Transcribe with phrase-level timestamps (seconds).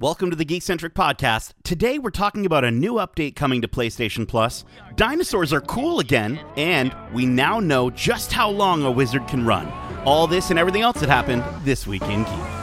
[0.00, 1.54] Welcome to the Geekcentric Podcast.
[1.64, 4.64] Today we're talking about a new update coming to PlayStation Plus.
[4.94, 9.66] Dinosaurs are cool again, and we now know just how long a wizard can run.
[10.04, 12.57] All this and everything else that happened this week in Geek.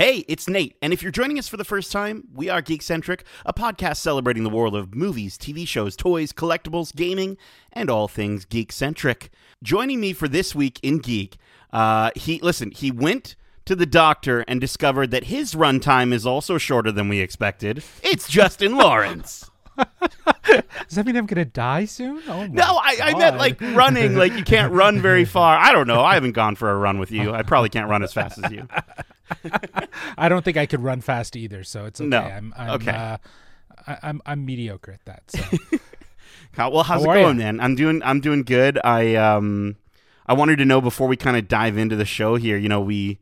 [0.00, 3.20] Hey, it's Nate, and if you're joining us for the first time, we are Geekcentric,
[3.44, 7.36] a podcast celebrating the world of movies, TV shows, toys, collectibles, gaming,
[7.70, 9.28] and all things geekcentric.
[9.62, 11.36] Joining me for this week in Geek,
[11.70, 13.36] uh, he listen, he went
[13.66, 17.84] to the doctor and discovered that his runtime is also shorter than we expected.
[18.02, 19.50] It's Justin Lawrence.
[19.76, 22.22] Does that mean I'm gonna die soon?
[22.26, 25.58] Oh No, I, I meant like running, like you can't run very far.
[25.58, 26.02] I don't know.
[26.02, 27.34] I haven't gone for a run with you.
[27.34, 28.66] I probably can't run as fast as you.
[30.18, 32.08] I don't think I could run fast either, so it's okay.
[32.08, 32.20] No.
[32.20, 32.90] I'm, I'm Okay.
[32.90, 33.16] Uh,
[33.86, 35.22] I, I'm I'm mediocre at that.
[35.30, 35.78] So
[36.52, 37.44] How, well, how's How it going, ya?
[37.44, 37.60] man?
[37.60, 38.78] I'm doing I'm doing good.
[38.84, 39.76] I um
[40.26, 42.56] I wanted to know before we kind of dive into the show here.
[42.56, 43.18] You know, we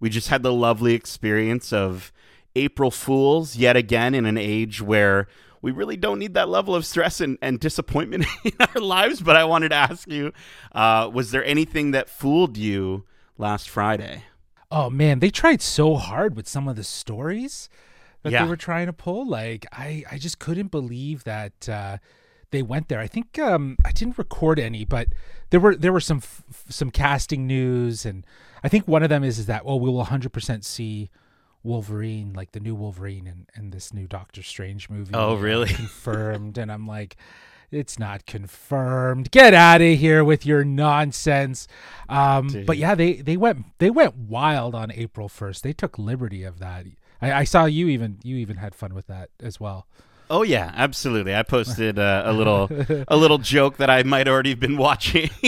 [0.00, 2.12] we just had the lovely experience of
[2.54, 5.26] April Fools yet again in an age where
[5.60, 9.20] we really don't need that level of stress and, and disappointment in our lives.
[9.20, 10.32] But I wanted to ask you,
[10.72, 13.04] uh, was there anything that fooled you
[13.36, 14.24] last Friday?
[14.70, 17.68] Oh man, they tried so hard with some of the stories
[18.22, 18.44] that Yeah.
[18.44, 19.26] they were trying to pull.
[19.26, 21.98] Like I I just couldn't believe that uh,
[22.50, 23.00] they went there.
[23.00, 25.08] I think um, I didn't record any, but
[25.50, 28.26] there were there were some f- some casting news, and
[28.64, 31.10] I think one of them is is that well we will 100 percent see.
[31.64, 35.10] Wolverine, like the new Wolverine in, in this new Doctor Strange movie.
[35.12, 35.66] Oh, really?
[35.74, 36.56] confirmed.
[36.56, 37.16] and I'm like,
[37.70, 39.30] it's not confirmed.
[39.30, 41.68] Get out of here with your nonsense.
[42.08, 45.62] Um, but yeah, they, they went they went wild on April 1st.
[45.62, 46.86] They took liberty of that.
[47.20, 49.86] I, I saw you even you even had fun with that as well.
[50.30, 51.34] Oh yeah, absolutely.
[51.34, 52.68] I posted uh, a little
[53.08, 55.30] a little joke that I might already have been watching,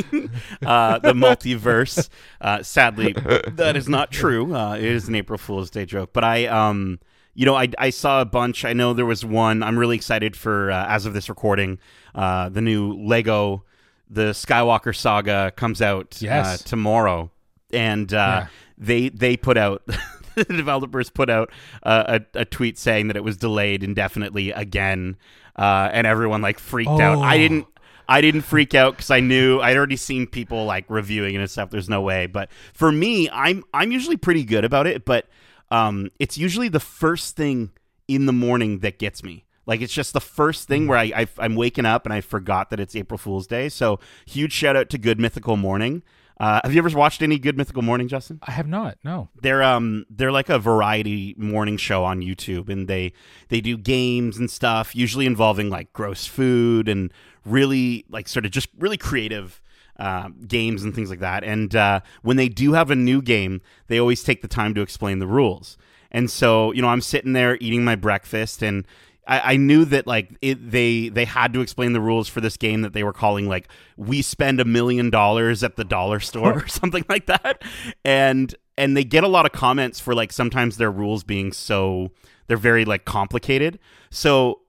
[0.64, 2.08] uh, the multiverse.
[2.40, 4.54] Uh, sadly, that is not true.
[4.54, 6.98] Uh, it is an April Fool's Day joke, but I um
[7.40, 8.66] you know I I saw a bunch.
[8.66, 9.62] I know there was one.
[9.62, 11.78] I'm really excited for uh, as of this recording,
[12.14, 13.64] uh, the new Lego,
[14.10, 16.62] the Skywalker saga comes out uh, Yes.
[16.62, 17.30] tomorrow,
[17.72, 18.46] and uh, Yeah.
[18.76, 19.82] they they put out
[20.34, 21.50] the developers put out
[21.82, 25.16] uh, a, a tweet saying that it was delayed indefinitely again
[25.56, 27.38] uh, and everyone like freaked out i Oh.
[27.38, 27.66] didn't
[28.08, 31.50] i didn't freak out because i knew i'd already seen people like reviewing it and
[31.50, 35.26] stuff there's no way but for me i'm i'm usually pretty good about it but
[35.70, 37.70] um, it's usually the first thing
[38.08, 41.28] in the morning that gets me like it's just the first thing where I, I
[41.38, 43.68] I'm waking up and I forgot that it's April Fool's Day.
[43.68, 46.02] So huge shout out to Good Mythical Morning.
[46.40, 48.40] Uh, have you ever watched any Good Mythical Morning, Justin?
[48.42, 48.98] I have not.
[49.04, 49.28] No.
[49.42, 53.12] they're um they're like a variety morning show on YouTube and they
[53.48, 57.12] they do games and stuff usually involving like gross food and
[57.44, 59.62] really like sort of just really creative
[60.00, 61.44] uh, games and things like that.
[61.44, 64.80] And uh, when they do have a new game they always take the time to
[64.80, 65.76] explain the rules.
[66.10, 68.86] And so you know I'm sitting there eating my breakfast and
[69.26, 72.56] I, I knew that like it, they they had to explain the rules for this
[72.56, 76.64] game that they were calling like we spend a million dollars at the dollar store
[76.64, 77.62] or something like that,
[78.04, 82.10] and and they get a lot of comments for like sometimes their rules being so
[82.48, 83.78] they're very like complicated.
[84.10, 84.62] So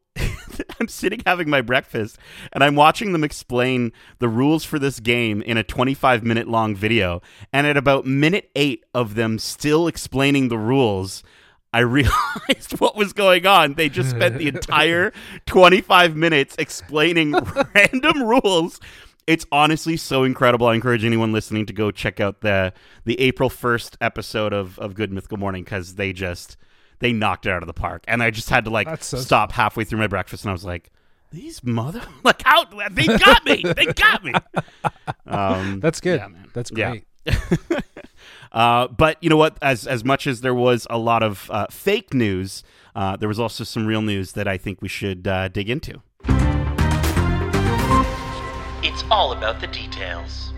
[0.79, 2.17] I'm sitting having my breakfast
[2.51, 6.75] and I'm watching them explain the rules for this game in a 25 minute long
[6.75, 7.21] video.
[7.51, 11.23] And at about minute eight of them still explaining the rules,
[11.73, 13.75] I realized what was going on.
[13.75, 15.13] They just spent the entire
[15.45, 17.33] 25 minutes explaining
[17.73, 18.79] random rules.
[19.27, 20.67] It's honestly so incredible.
[20.67, 22.73] I encourage anyone listening to go check out the
[23.05, 26.57] the April 1st episode of, of Good Mythical Morning because they just
[27.01, 28.03] they knocked it out of the park.
[28.07, 30.63] And I just had to like so- stop halfway through my breakfast and I was
[30.63, 30.89] like,
[31.31, 33.63] these mother like how they got me.
[33.75, 34.33] They got me.
[35.25, 36.19] Um, That's good.
[36.19, 36.47] Yeah, man.
[36.53, 36.89] That's Yeah.
[36.91, 37.05] great.
[38.51, 39.57] uh, but you know what?
[39.61, 42.63] As as much as there was a lot of uh, fake news,
[42.95, 46.01] uh, there was also some real news that I think we should uh, dig into.
[48.83, 50.51] It's all about the details.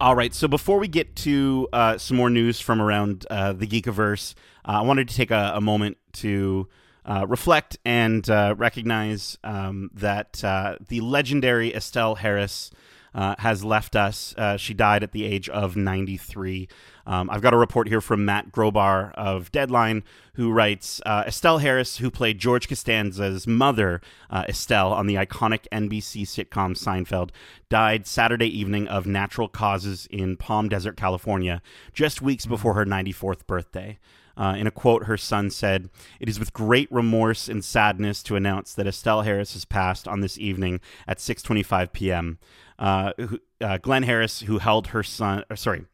[0.00, 0.32] All right.
[0.32, 4.34] So before we get to uh, some more news from around uh, the Geekiverse,
[4.64, 6.68] uh, I wanted to take a, a moment to
[7.04, 12.70] uh, reflect and uh, recognize um, that uh, the legendary Estelle Harris
[13.14, 14.34] uh, has left us.
[14.36, 16.68] Uh, she died at the age of 93.
[17.06, 21.58] Um, I've got a report here from Matt Grobar of Deadline, who writes uh, Estelle
[21.58, 27.30] Harris, who played George Costanza's mother, uh, Estelle, on the iconic NBC sitcom Seinfeld,
[27.70, 31.62] died Saturday evening of natural causes in Palm Desert, California,
[31.94, 33.98] just weeks before her 94th birthday.
[34.38, 35.90] Uh, in a quote, her son said,
[36.20, 40.20] It is with great remorse and sadness to announce that Estelle Harris has passed on
[40.20, 42.38] this evening at 6.25 p.m.
[42.78, 43.12] Uh,
[43.60, 45.84] uh, Glenn Harris, who held her son, uh, sorry,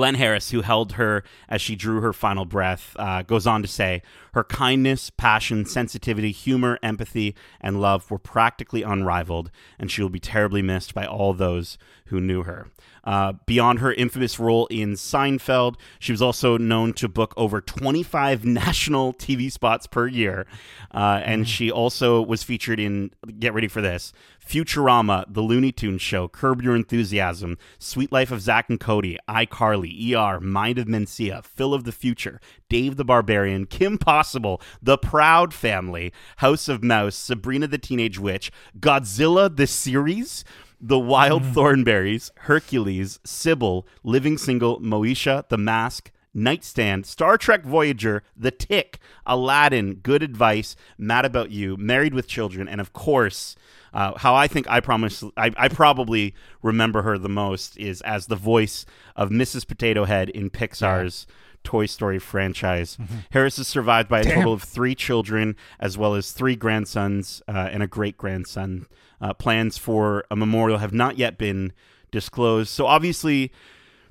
[0.00, 3.68] Glenn Harris, who held her as she drew her final breath, uh, goes on to
[3.68, 4.00] say
[4.32, 10.18] her kindness, passion, sensitivity, humor, empathy, and love were practically unrivaled, and she will be
[10.18, 11.76] terribly missed by all those
[12.06, 12.70] who knew her.
[13.04, 18.44] Uh, beyond her infamous role in Seinfeld, she was also known to book over 25
[18.46, 20.46] national TV spots per year.
[20.92, 24.14] Uh, and she also was featured in, get ready for this,
[24.50, 30.12] Futurama, The Looney Tunes Show, Curb Your Enthusiasm, Sweet Life of Zack and Cody, iCarly,
[30.12, 35.54] ER, Mind of Mencia, Phil of the Future, Dave the Barbarian, Kim Possible, The Proud
[35.54, 38.50] Family, House of Mouse, Sabrina the Teenage Witch,
[38.80, 40.44] Godzilla the series,
[40.80, 48.50] The Wild Thornberrys, Hercules, Sybil, Living Single, Moesha, The Mask, Nightstand, Star Trek Voyager, The
[48.50, 53.56] Tick, Aladdin, Good Advice, Mad About You, Married with Children, and of course,
[53.92, 58.26] uh, how I think I promise I, I probably remember her the most is as
[58.26, 58.86] the voice
[59.16, 59.66] of Mrs.
[59.66, 61.26] Potato Head in Pixar's
[61.64, 62.96] Toy Story franchise.
[63.32, 67.68] Harris is survived by a total of three children, as well as three grandsons uh,
[67.72, 68.86] and a great grandson.
[69.20, 71.72] Uh, plans for a memorial have not yet been
[72.10, 72.70] disclosed.
[72.70, 73.52] So obviously,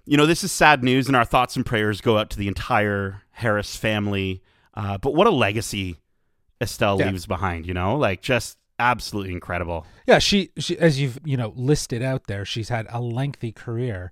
[0.10, 2.48] you know, this is sad news, and our thoughts and prayers go out to the
[2.48, 4.42] entire Harris family.
[4.74, 5.98] Uh, but what a legacy
[6.60, 7.12] Estelle Yeah.
[7.12, 7.96] leaves behind, you know?
[7.96, 9.86] Like, just absolutely incredible.
[10.08, 14.12] Yeah, she, she as you've you know listed out there, she's had a lengthy career,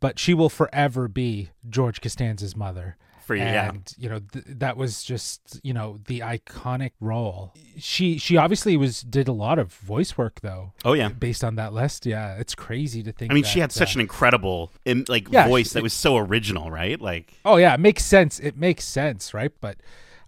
[0.00, 2.96] but she will forever be George Costanza's mother.
[3.26, 3.70] For you, yeah.
[3.70, 7.52] and you know th- that was just you know the iconic role.
[7.76, 10.74] She she obviously was did a lot of voice work though.
[10.84, 11.08] Oh, yeah.
[11.08, 12.06] based on that list.
[12.06, 13.32] Yeah, it's crazy to think.
[13.32, 14.70] I mean, she that, had such uh, an incredible
[15.08, 17.00] like Yeah, voice she- that was so original, right?
[17.00, 18.38] Like, Oh yeah, it makes sense.
[18.38, 19.52] It makes sense, right?
[19.60, 19.78] But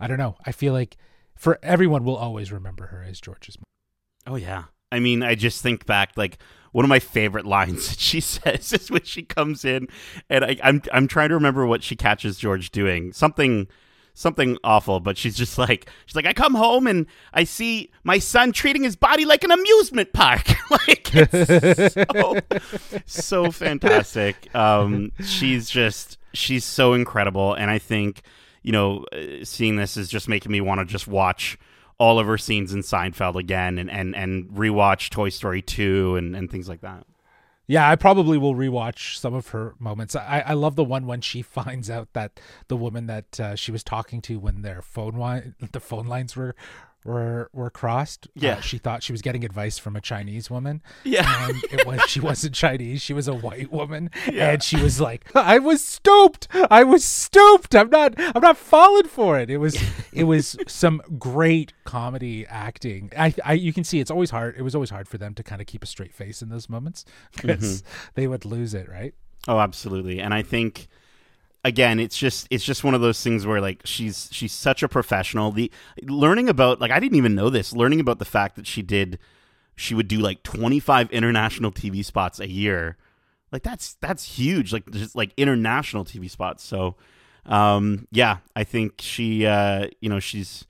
[0.00, 0.34] I don't know.
[0.44, 0.96] I feel like
[1.36, 4.34] for everyone will always remember her as George's mom.
[4.34, 4.64] oh yeah.
[4.90, 6.38] I mean, I just think back like
[6.72, 9.88] one of my favorite lines that she says is when she comes in,
[10.28, 13.12] and I, I'm I'm trying to remember what she catches George doing.
[13.12, 13.68] Something
[14.18, 18.18] something awful, but she's just like she's like I come home and I see my
[18.18, 22.38] son treating his body like an amusement park, like it's so
[23.06, 24.54] so fantastic.
[24.54, 28.22] Um, she's just she's so incredible, and I think
[28.62, 31.56] you know uh, seeing this is just making me want to just watch
[31.98, 36.34] all of her scenes in Seinfeld again and and and rewatch Toy Story two and
[36.34, 37.04] and things like that.
[37.70, 40.16] Yeah, I probably will rewatch some of her moments.
[40.16, 43.70] I, I love the one when she finds out that the woman that uh, she
[43.70, 46.54] was talking to when their phone wi- the phone lines were
[47.04, 48.26] were were crossed.
[48.28, 48.60] uh, Yeah.
[48.60, 50.82] she thought she was getting advice from a Chinese woman.
[51.04, 51.48] Yeah.
[51.48, 53.00] and it was she wasn't Chinese.
[53.02, 56.48] She was a white woman, and she was like, "I was stooped.
[56.70, 57.74] I was stooped.
[57.74, 58.14] I'm not.
[58.18, 59.80] I'm not falling for it." It was
[60.12, 63.10] it was some great comedy acting.
[63.16, 64.56] I, I you can see it's always hard.
[64.58, 66.68] It was always hard for them to kind of keep a straight face in those
[66.68, 67.04] moments
[67.40, 67.82] because
[68.14, 69.14] they would lose it, right?
[69.46, 70.20] Oh, absolutely.
[70.20, 70.88] And I think
[71.68, 74.88] again, it's just it's just one of those things where like she's she's such a
[74.88, 75.52] professional.
[75.52, 75.70] The
[76.02, 77.72] learning about like I didn't even know this.
[77.72, 79.18] Learning about the fact that she did
[79.76, 82.96] she would do like 25 international TV spots a year.
[83.52, 84.72] Like that's that's huge.
[84.72, 86.64] Like just like international TV spots.
[86.64, 86.96] So
[87.46, 90.64] um yeah, I think she uh you know, she's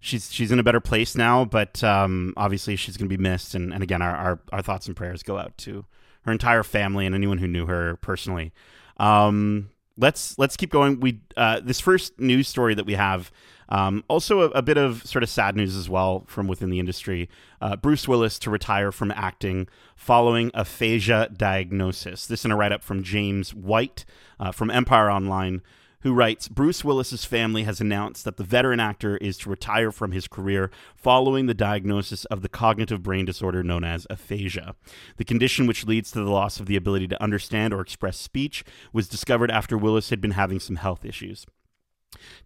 [0.00, 3.54] she's she's in a better place now, but um, obviously she's going to be missed.
[3.54, 5.84] And, and again, our, our, our thoughts and prayers go out to
[6.22, 8.52] her entire family and anyone who knew her personally.
[8.98, 11.00] Um, let's let's keep going.
[11.00, 13.30] We uh, this first news story that we have.
[13.70, 16.78] Um, also, a, a bit of sort of sad news as well from within the
[16.78, 17.28] industry.
[17.60, 22.26] Uh, Bruce Willis to retire from acting following aphasia diagnosis.
[22.26, 24.06] This in a write up from James White
[24.40, 25.60] uh, from Empire Online
[26.00, 30.12] who writes Bruce Willis's family has announced that the veteran actor is to retire from
[30.12, 34.74] his career following the diagnosis of the cognitive brain disorder known as aphasia.
[35.16, 38.64] The condition, which leads to the loss of the ability to understand or express speech,
[38.92, 41.46] was discovered after Willis had been having some health issues.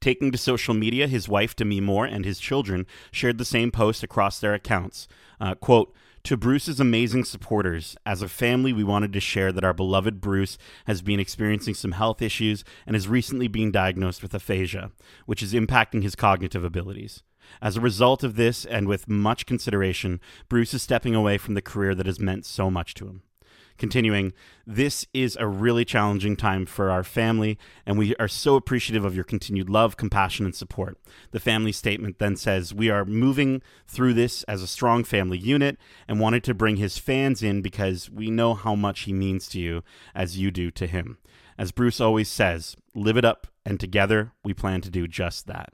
[0.01, 4.03] Taking to social media, his wife, Demi Moore, and his children shared the same post
[4.03, 5.07] across their accounts.
[5.41, 5.95] Uh, quote,
[6.25, 10.57] to Bruce's amazing supporters, as a family, we wanted to share that our beloved Bruce
[10.87, 14.93] has been experiencing some health issues and is recently being diagnosed with aphasia,
[15.27, 17.23] which is impacting his cognitive abilities.
[17.61, 21.63] As a result of this, and with much consideration, Bruce is stepping away from the
[21.63, 23.23] career that has meant so much to him.
[23.79, 24.33] Continuing,
[24.67, 29.15] this is a really challenging time for our family, and we are so appreciative of
[29.15, 30.99] your continued love, compassion, and support.
[31.33, 35.79] The family statement then says, We are moving through this as a strong family unit
[36.07, 39.61] and wanted to bring his fans in because we know how much he means to
[39.61, 39.83] you
[40.15, 41.19] as you do to him.
[41.59, 45.73] As Bruce always says, live it up, and together we plan to do just that.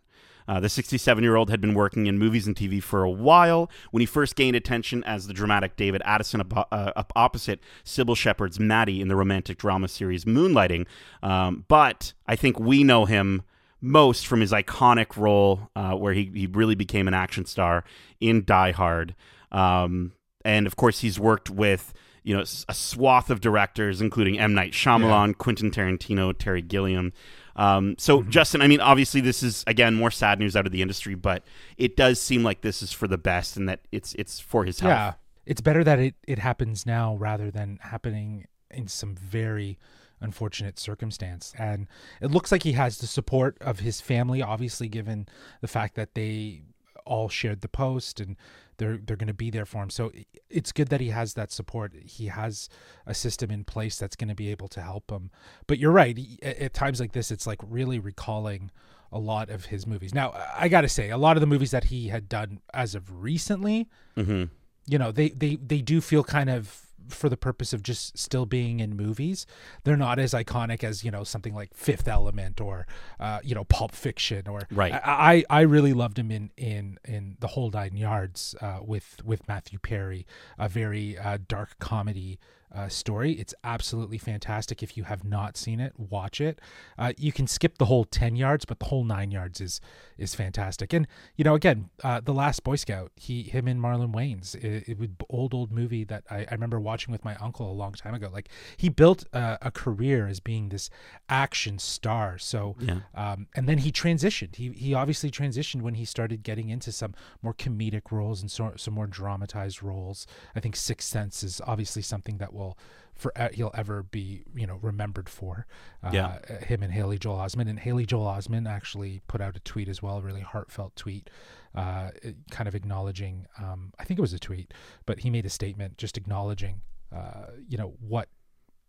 [0.48, 3.70] Uh, the 67 year old had been working in movies and TV for a while
[3.90, 8.58] when he first gained attention as the dramatic David Addison op- uh, opposite Cybill Shepherd's
[8.58, 10.86] Maddie in the romantic drama series Moonlighting.
[11.22, 13.42] Um, but I think we know him
[13.80, 17.84] most from his iconic role uh, where he, he really became an action star
[18.20, 19.14] in Die Hard.
[19.52, 20.12] Um,
[20.44, 24.54] and of course, he's worked with you know a swath of directors, including M.
[24.54, 25.34] Night Shyamalan, yeah.
[25.34, 27.12] Quentin Tarantino, Terry Gilliam.
[27.58, 28.30] Um, so, mm-hmm.
[28.30, 31.42] Justin, I mean, obviously, this is again more sad news out of the industry, but
[31.76, 34.80] it does seem like this is for the best, and that it's it's for his
[34.80, 34.92] health.
[34.92, 35.12] Yeah,
[35.44, 39.76] it's better that it it happens now rather than happening in some very
[40.20, 41.52] unfortunate circumstance.
[41.58, 41.88] And
[42.20, 45.26] it looks like he has the support of his family, obviously, given
[45.60, 46.62] the fact that they
[47.04, 48.36] all shared the post and
[48.78, 49.90] they're they're going to be there for him.
[49.90, 50.10] So
[50.48, 51.92] it's good that he has that support.
[52.04, 52.68] He has
[53.06, 55.30] a system in place that's going to be able to help him.
[55.66, 56.18] But you're right.
[56.42, 58.70] At times like this, it's like really recalling
[59.12, 60.14] a lot of his movies.
[60.14, 62.94] Now, I got to say, a lot of the movies that he had done as
[62.94, 64.44] of recently, mm-hmm.
[64.86, 68.46] you know, they they they do feel kind of for the purpose of just still
[68.46, 69.46] being in movies.
[69.84, 72.86] They're not as iconic as you know something like Fifth Element or
[73.20, 74.92] uh, you know Pulp Fiction or right.
[74.92, 79.22] I, I, I really loved him in in in the Whole Nine Yards uh, with
[79.24, 80.26] with Matthew Perry,
[80.58, 82.38] a very uh, dark comedy
[82.74, 83.32] uh, story.
[83.32, 84.82] It's absolutely fantastic.
[84.82, 86.60] If you have not seen it, watch it.
[86.98, 89.80] Uh, you can skip the whole ten yards, but the whole nine yards is
[90.16, 90.92] is fantastic.
[90.92, 91.06] And
[91.36, 94.98] you know, again, uh, the Last Boy Scout, he, him, and Marlon Wayans, it, it
[94.98, 98.14] was old old movie that I, I remember watching with my uncle a long time
[98.14, 98.28] ago.
[98.32, 100.90] Like he built a, a career as being this
[101.28, 102.38] action star.
[102.38, 103.00] So, yeah.
[103.14, 104.56] um, and then he transitioned.
[104.56, 108.72] He he obviously transitioned when he started getting into some more comedic roles and so,
[108.76, 110.26] some more dramatized roles.
[110.54, 112.76] I think Sixth Sense is obviously something that will
[113.14, 115.66] for uh, he'll ever be you know remembered for.
[116.02, 119.60] Uh, yeah, him and Haley Joel Osment and Haley Joel Osment actually put out a
[119.60, 121.28] tweet as well, a really heartfelt tweet,
[121.74, 122.10] uh,
[122.50, 123.46] kind of acknowledging.
[123.58, 124.72] Um, I think it was a tweet,
[125.04, 126.80] but he made a statement just acknowledging,
[127.14, 128.28] uh, you know, what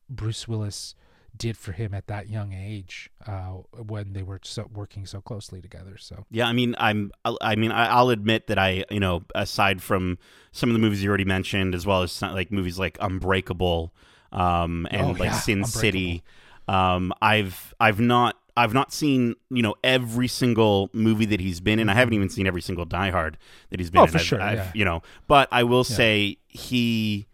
[0.09, 0.95] Bruce Willis
[1.37, 5.61] did for him at that young age uh, when they were so working so closely
[5.61, 5.97] together.
[5.97, 10.17] So yeah, I mean, I'm, I mean, I'll admit that I, you know, aside from
[10.51, 13.93] some of the movies you already mentioned, as well as like movies like Unbreakable,
[14.31, 15.39] um, and oh, like yeah.
[15.39, 16.23] Sin City,
[16.67, 18.35] um, I've, I've not.
[18.57, 21.87] I've not seen, you know, every single movie that he's been in.
[21.87, 23.37] I haven't even seen every single Die Hard
[23.69, 24.09] that he's been oh, in.
[24.09, 24.71] for I've, sure, I've, yeah.
[24.75, 25.95] You know, but I will yeah.
[25.95, 27.28] say he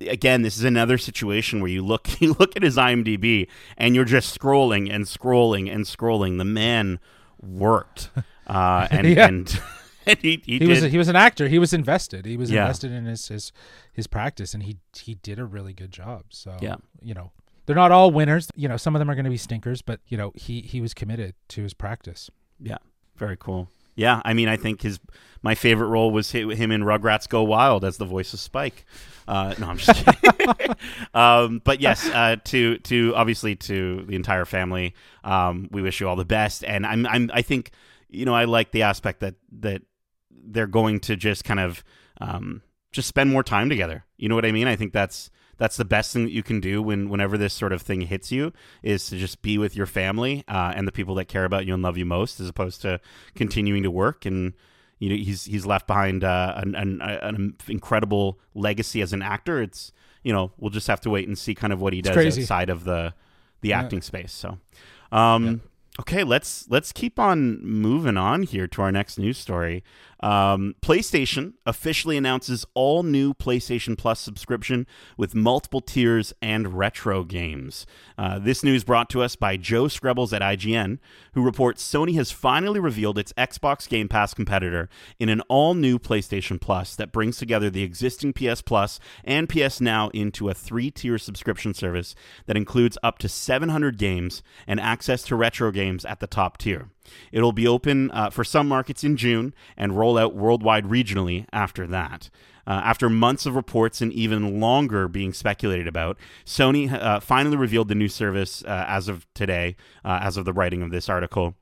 [0.00, 4.04] again, this is another situation where you look you look at his IMDb and you're
[4.04, 6.38] just scrolling and scrolling and scrolling.
[6.38, 6.98] The man
[7.40, 8.10] worked,
[8.46, 9.26] uh, and yeah.
[9.26, 9.60] and.
[10.06, 11.48] and he, he, he was he was an actor.
[11.48, 12.24] He was invested.
[12.24, 12.62] He was yeah.
[12.62, 13.52] invested in his, his
[13.92, 16.24] his practice, and he he did a really good job.
[16.30, 17.30] So yeah, you know,
[17.66, 18.48] they're not all winners.
[18.56, 20.80] You know, some of them are going to be stinkers, but you know, he he
[20.80, 22.30] was committed to his practice.
[22.58, 22.78] Yeah,
[23.16, 23.68] very cool.
[23.98, 25.00] Yeah, I mean, I think his
[25.42, 28.86] my favorite role was him in Rugrats Go Wild as the voice of Spike.
[29.26, 30.76] Uh, no, I'm just kidding.
[31.14, 36.08] um, but yes, uh, to to obviously to the entire family, um, we wish you
[36.08, 36.62] all the best.
[36.64, 37.72] And I'm, I'm I think
[38.08, 39.82] you know I like the aspect that that
[40.30, 41.82] they're going to just kind of
[42.20, 42.62] um,
[42.92, 44.04] just spend more time together.
[44.16, 44.68] You know what I mean?
[44.68, 45.28] I think that's
[45.58, 48.32] that's the best thing that you can do when whenever this sort of thing hits
[48.32, 51.66] you is to just be with your family uh, and the people that care about
[51.66, 53.00] you and love you most, as opposed to
[53.34, 54.54] continuing to work and
[54.98, 59.60] you know he's he's left behind uh, an, an, an incredible legacy as an actor.
[59.60, 62.38] It's you know we'll just have to wait and see kind of what he does
[62.38, 63.14] outside of the
[63.60, 63.80] the yeah.
[63.80, 64.32] acting space.
[64.32, 64.58] So,
[65.12, 65.54] um, yeah.
[66.00, 69.82] Okay, let's let's keep on moving on here to our next news story.
[70.20, 74.86] Um, PlayStation officially announces all new PlayStation Plus subscription
[75.16, 77.86] with multiple tiers and retro games.
[78.16, 80.98] Uh, this news brought to us by Joe Skrebels at IGN,
[81.34, 84.88] who reports Sony has finally revealed its Xbox Game Pass competitor
[85.20, 89.80] in an all new PlayStation Plus that brings together the existing PS Plus and PS
[89.80, 95.22] Now into a three tier subscription service that includes up to 700 games and access
[95.24, 96.90] to retro games at the top tier.
[97.32, 101.86] It'll be open uh, for some markets in June and roll out worldwide regionally after
[101.86, 102.30] that.
[102.66, 107.88] Uh, after months of reports and even longer being speculated about, Sony uh, finally revealed
[107.88, 111.54] the new service uh, as of today, uh, as of the writing of this article.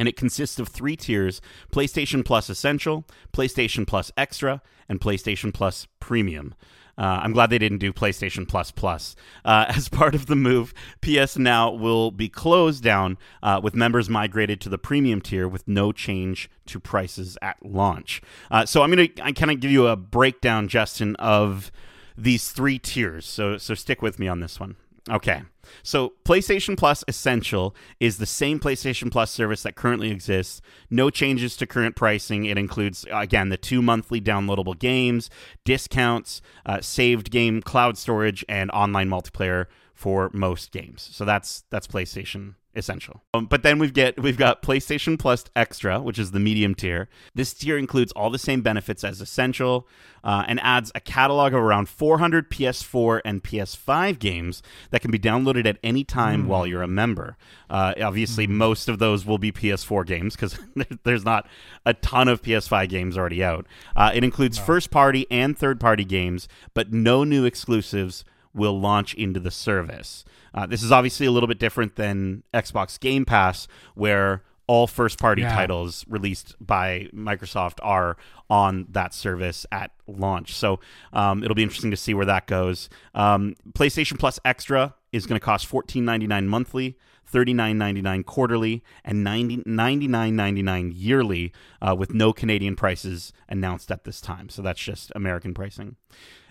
[0.00, 5.86] and it consists of three tiers PlayStation Plus Essential, PlayStation Plus Extra, and PlayStation Plus
[6.00, 6.54] Premium.
[7.00, 9.16] Uh, I'm glad they didn't do PlayStation Plus Plus.
[9.44, 14.10] Uh, as part of the move, PS Now will be closed down uh, with members
[14.10, 18.20] migrated to the premium tier with no change to prices at launch.
[18.50, 21.72] Uh, so I'm going to kind of give you a breakdown, Justin, of
[22.18, 23.24] these three tiers.
[23.24, 24.76] So so stick with me on this one.
[25.10, 25.42] Okay.
[25.82, 30.60] So, PlayStation Plus Essential is the same PlayStation Plus service that currently exists.
[30.88, 32.44] No changes to current pricing.
[32.44, 35.30] It includes, again, the two monthly downloadable games,
[35.64, 41.08] discounts, uh, saved game cloud storage, and online multiplayer for most games.
[41.12, 43.22] So that's that's PlayStation essential.
[43.34, 47.08] Um, but then we've get we've got PlayStation Plus Extra, which is the medium tier.
[47.34, 49.88] This tier includes all the same benefits as Essential,
[50.22, 55.18] uh, and adds a catalog of around 400 PS4 and PS5 games that can be
[55.18, 56.46] downloaded at any time mm.
[56.46, 57.36] while you're a member.
[57.68, 58.50] Uh, obviously, mm.
[58.50, 60.58] most of those will be PS4 games because
[61.04, 61.48] there's not
[61.84, 63.66] a ton of PS5 games already out.
[63.96, 64.64] Uh, it includes no.
[64.64, 70.24] first party and third party games, but no new exclusives will launch into the service.
[70.54, 75.18] Uh, this is obviously a little bit different than Xbox Game Pass, where all first
[75.18, 75.52] party yeah.
[75.52, 78.16] titles released by Microsoft are
[78.48, 80.54] on that service at launch.
[80.54, 80.78] So
[81.12, 82.88] um, it'll be interesting to see where that goes.
[83.12, 86.96] Um, PlayStation Plus Extra is going to cost $14.99 monthly.
[87.32, 94.48] $39.99 quarterly and $90, $99.99 yearly uh, with no Canadian prices announced at this time.
[94.48, 95.94] So that's just American pricing.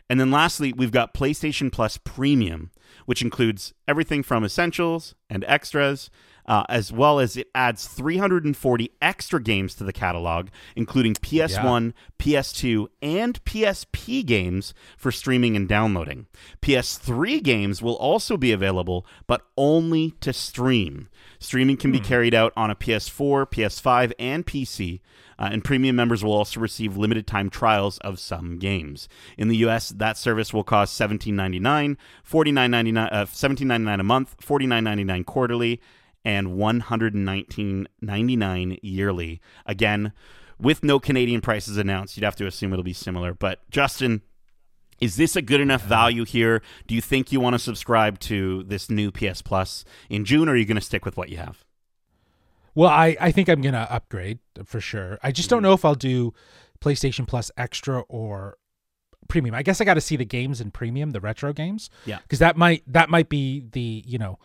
[0.10, 2.72] And then lastly, we've got PlayStation Plus Premium,
[3.06, 6.10] which includes everything from essentials and extras,
[6.50, 12.42] uh, as well as it adds 340 extra games to the catalog, including PS1, yeah.
[12.42, 16.26] PS2, and PSP games for streaming and downloading.
[16.64, 21.08] PS3 games will also be available, but only to stream.
[21.38, 22.06] Streaming can be hmm.
[22.06, 25.02] carried out on a PS4, PS5, and PC.
[25.38, 29.08] Uh, and premium members will also receive limited time trials of some games.
[29.38, 31.96] In the US, that service will cost $17.99,
[32.30, 35.80] $49.99, uh, $17.99 a month, $49.99 quarterly,
[36.24, 39.42] and $119.99 yearly.
[39.66, 40.14] Again,
[40.60, 43.34] with no Canadian prices announced, you'd have to assume it'll be similar.
[43.34, 44.22] But Justin,
[45.00, 46.62] is this a good enough value here?
[46.88, 50.54] Do you think you want to subscribe to this new PS Plus in June, or
[50.54, 51.64] are you going to stick with what you have?
[52.76, 55.18] Well, I, I think I'm going to upgrade for sure.
[55.24, 55.64] I just don't mm-hmm.
[55.64, 56.34] know if I'll do
[56.82, 58.58] PlayStation Plus Extra or
[59.28, 59.56] Premium.
[59.56, 61.90] I guess I got to see the games in Premium, the retro games.
[62.06, 62.20] Yeah.
[62.24, 64.40] Because that might that might be the you know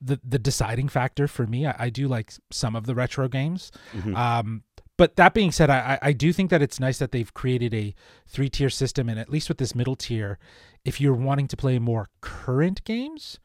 [0.00, 1.66] the the deciding factor for me.
[1.66, 3.70] I, I do like some of the retro games.
[3.92, 4.16] Mm-hmm.
[4.16, 4.62] Um,
[4.96, 7.94] but that being said, I, I do think that it's nice that they've created a
[8.26, 10.38] three tier system, and at least with this middle tier,
[10.84, 13.40] if you're wanting to play more current games,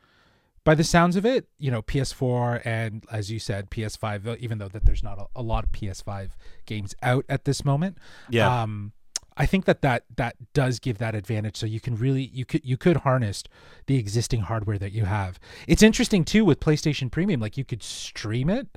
[0.65, 4.67] by the sounds of it, you know, PS4 and as you said, PS5, even though
[4.67, 6.31] that there's not a, a lot of PS5
[6.65, 7.99] games out at this moment.
[8.29, 8.63] Yeah.
[8.63, 8.91] Um,
[9.38, 11.58] I think that, that that does give that advantage.
[11.58, 13.43] So you can really you could you could harness
[13.88, 15.39] the existing hardware that you have.
[15.67, 18.67] It's interesting too with PlayStation Premium, like you could stream it.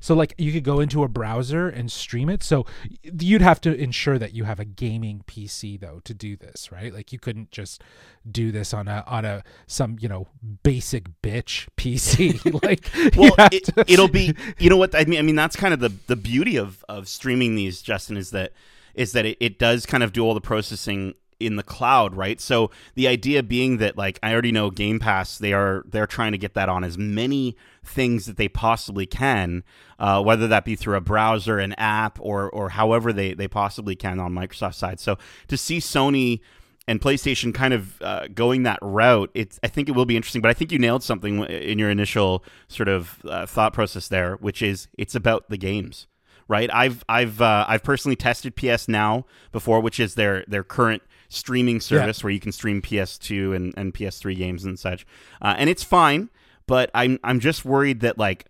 [0.00, 2.42] So like you could go into a browser and stream it.
[2.42, 2.66] So
[3.02, 6.92] you'd have to ensure that you have a gaming PC though to do this, right?
[6.92, 7.82] Like you couldn't just
[8.30, 10.28] do this on a on a some you know
[10.62, 12.38] basic bitch PC.
[12.62, 13.84] like well, it, to...
[13.86, 15.18] it'll be you know what I mean.
[15.18, 18.52] I mean that's kind of the the beauty of of streaming these, Justin, is that
[18.98, 22.40] is that it, it does kind of do all the processing in the cloud, right?
[22.40, 26.32] So the idea being that like I already know Game Pass, they are they're trying
[26.32, 29.62] to get that on as many things that they possibly can,
[30.00, 33.94] uh, whether that be through a browser, an app, or or however they they possibly
[33.94, 34.98] can on Microsoft side.
[34.98, 36.40] So to see Sony
[36.88, 40.42] and PlayStation kind of uh, going that route, it's I think it will be interesting.
[40.42, 44.34] But I think you nailed something in your initial sort of uh, thought process there,
[44.36, 46.08] which is it's about the games
[46.48, 46.70] right?
[46.72, 51.80] I've I've uh, I've personally tested PS Now before, which is their their current streaming
[51.80, 52.24] service yeah.
[52.24, 55.06] where you can stream PS2 and, and PS3 games and such,
[55.42, 56.30] uh, and it's fine.
[56.66, 58.46] But I'm I'm just worried that like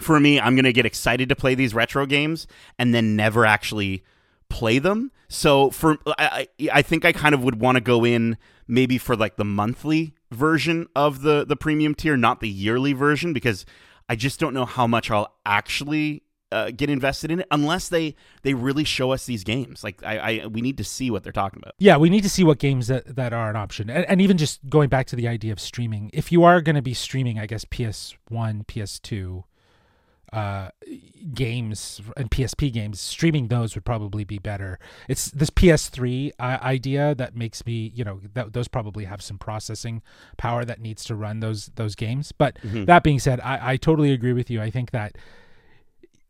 [0.00, 2.46] for me, I'm gonna get excited to play these retro games
[2.78, 4.02] and then never actually
[4.48, 5.12] play them.
[5.28, 8.36] So for I I think I kind of would want to go in
[8.66, 13.32] maybe for like the monthly version of the the premium tier, not the yearly version,
[13.32, 13.66] because
[14.08, 16.22] I just don't know how much I'll actually
[16.54, 19.82] uh, get invested in it unless they they really show us these games.
[19.82, 21.74] Like I, I we need to see what they're talking about.
[21.78, 24.38] Yeah, we need to see what games that, that are an option, and, and even
[24.38, 26.10] just going back to the idea of streaming.
[26.14, 29.44] If you are going to be streaming, I guess PS One, PS Two
[30.32, 30.68] uh,
[31.32, 34.78] games and PSP games, streaming those would probably be better.
[35.08, 39.38] It's this PS3 uh, idea that makes me, you know, that those probably have some
[39.38, 40.02] processing
[40.36, 42.32] power that needs to run those those games.
[42.32, 42.84] But mm-hmm.
[42.86, 44.60] that being said, I, I totally agree with you.
[44.60, 45.16] I think that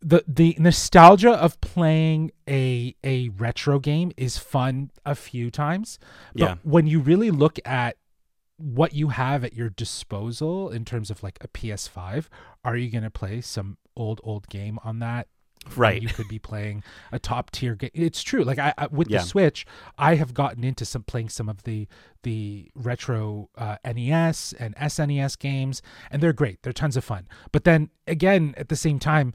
[0.06, 5.98] the the nostalgia of playing a a retro game is fun a few times.
[6.34, 6.54] But Yeah.
[6.62, 7.96] when you really look at
[8.56, 12.28] what you have at your disposal in terms of like a PS5,
[12.64, 15.26] are you going to play some old old game on that?
[15.76, 16.02] Right.
[16.02, 17.90] You could be playing a top tier game.
[17.94, 18.44] It's true.
[18.44, 19.20] Like I, I with Yeah.
[19.20, 19.64] the Switch,
[19.96, 21.88] I have gotten into some playing some of the
[22.22, 26.62] the retro uh, NES and SNES games, and they're great.
[26.62, 27.26] They're tons of fun.
[27.52, 29.32] But then again, at the same time,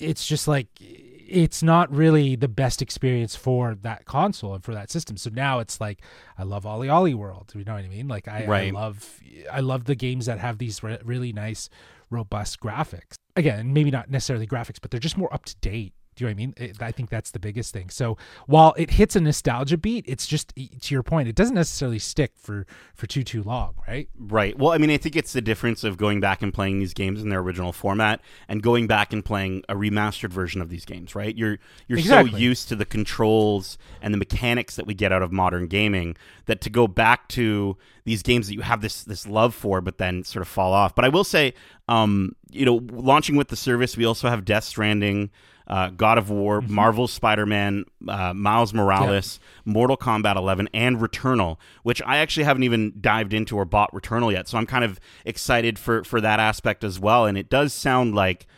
[0.00, 4.90] it's just like it's not really the best experience for that console and for that
[4.90, 5.16] system.
[5.16, 6.02] So now it's like
[6.36, 7.52] I love OlliOlli World.
[7.54, 8.08] You know what I mean?
[8.08, 11.68] Like I, I love I love the games that have these re- really nice,
[12.10, 13.14] robust graphics.
[13.36, 15.94] Again, maybe not necessarily graphics, but they're just more up to date.
[16.20, 16.70] Do you know what I mean?
[16.70, 17.88] It, I think that's the biggest thing.
[17.88, 21.98] So while it hits a nostalgia beat, it's just to your point, it doesn't necessarily
[21.98, 24.10] stick for for too too long, right?
[24.18, 24.58] Right.
[24.58, 27.22] Well, I mean, I think it's the difference of going back and playing these games
[27.22, 31.14] in their original format and going back and playing a remastered version of these games,
[31.14, 31.34] right?
[31.34, 35.32] You're you're so used to the controls and the mechanics that we get out of
[35.32, 39.54] modern gaming that to go back to these games that you have this this love
[39.54, 40.94] for but then sort of fall off.
[40.94, 41.54] But I will say
[41.90, 45.30] um, you know, launching with the service, we also have Death Stranding,
[45.70, 52.02] uh, God of War, Marvel's Spider-Man, uh, Miles Morales, Mortal Kombat 11, and Returnal, which
[52.04, 54.48] I actually haven't even dived into or bought Returnal yet.
[54.48, 57.24] So I'm kind of excited for for that aspect as well.
[57.24, 58.48] And it does sound like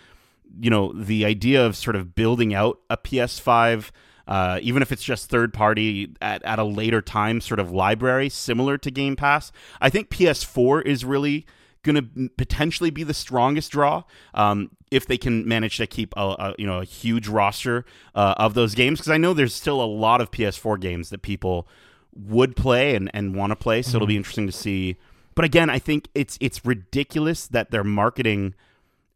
[0.59, 3.91] you know the idea of sort of building out a PS5,
[4.27, 8.31] uh, even if it's just third party at, at a later time, sort of library
[8.31, 9.53] similar to Game Pass.
[9.83, 11.45] I think PS4 is really
[11.83, 16.21] going to potentially be the strongest draw um, if they can manage to keep a,
[16.21, 19.83] a you know a huge roster uh, of those games because I know there's still
[19.83, 21.67] a lot of PS4 games that people
[22.15, 23.83] would play and, and want to play.
[23.83, 24.97] So it'll be interesting to see.
[25.35, 28.55] But again, I think it's it's ridiculous that their marketing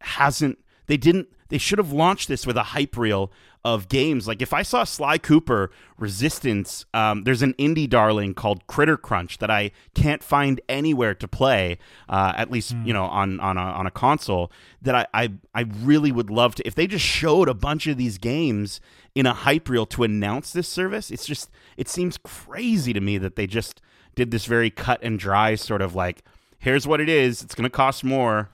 [0.01, 3.31] hasn't they didn't they should have launched this with a hype reel
[3.63, 4.27] of games.
[4.27, 9.37] Like if i saw sly cooper resistance um, there's an indie darling called critter crunch
[9.39, 11.77] that i can't find anywhere to play
[12.09, 15.61] uh, at least you know on on a, on a console that I, I i
[15.61, 18.79] really would love to if they just showed a bunch of these games
[19.15, 23.17] in a hype reel to announce this service it's just it seems crazy to me
[23.17, 23.81] that they just
[24.15, 26.23] did this very cut and dry sort of like
[26.59, 28.49] here's what it is it's going to cost more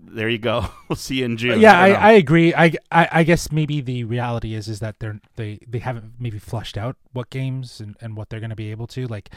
[0.00, 0.66] there you go.
[0.88, 1.60] We'll see you in June.
[1.60, 2.02] yeah, I, don't.
[2.02, 2.54] I agree.
[2.54, 6.38] I, I I guess maybe the reality is is that they're they they haven't maybe
[6.38, 9.30] flushed out what games and, and what they're going to be able to like.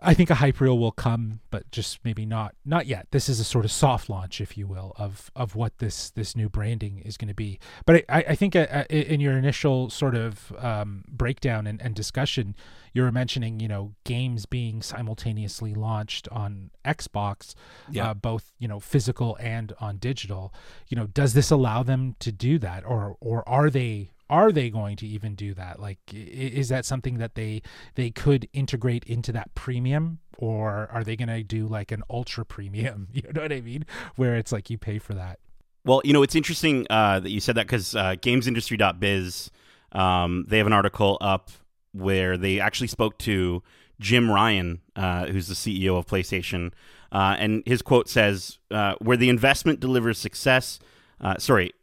[0.00, 3.08] I think a hype reel will come, but just maybe not not yet.
[3.10, 6.34] This is a sort of soft launch, if you will, of of what this this
[6.36, 7.58] new branding is going to be.
[7.84, 11.94] But I, I think uh, uh, in your initial sort of um, breakdown and, and
[11.94, 12.54] discussion,
[12.94, 17.54] you were mentioning you know games being simultaneously launched on Xbox,
[17.90, 18.10] Yeah.
[18.10, 20.54] uh, both you know physical and on digital.
[20.88, 24.70] You know, does this allow them to do that, or or are they are they
[24.70, 25.78] going to even do that?
[25.78, 27.60] Like, is that something that they
[27.96, 32.44] they could integrate into that premium, or are they going to do like an ultra
[32.44, 33.08] premium?
[33.12, 33.84] You know what I mean?
[34.16, 35.38] Where it's like you pay for that.
[35.84, 39.50] Well, you know, it's interesting uh, that you said that because uh, GamesIndustry.biz,
[39.92, 41.50] um, they have an article up
[41.92, 43.62] where they actually spoke to
[44.00, 46.72] Jim Ryan, uh, who's the CEO of PlayStation,
[47.12, 50.78] uh, and his quote says, uh, "Where the investment delivers success,
[51.20, 51.74] uh, sorry,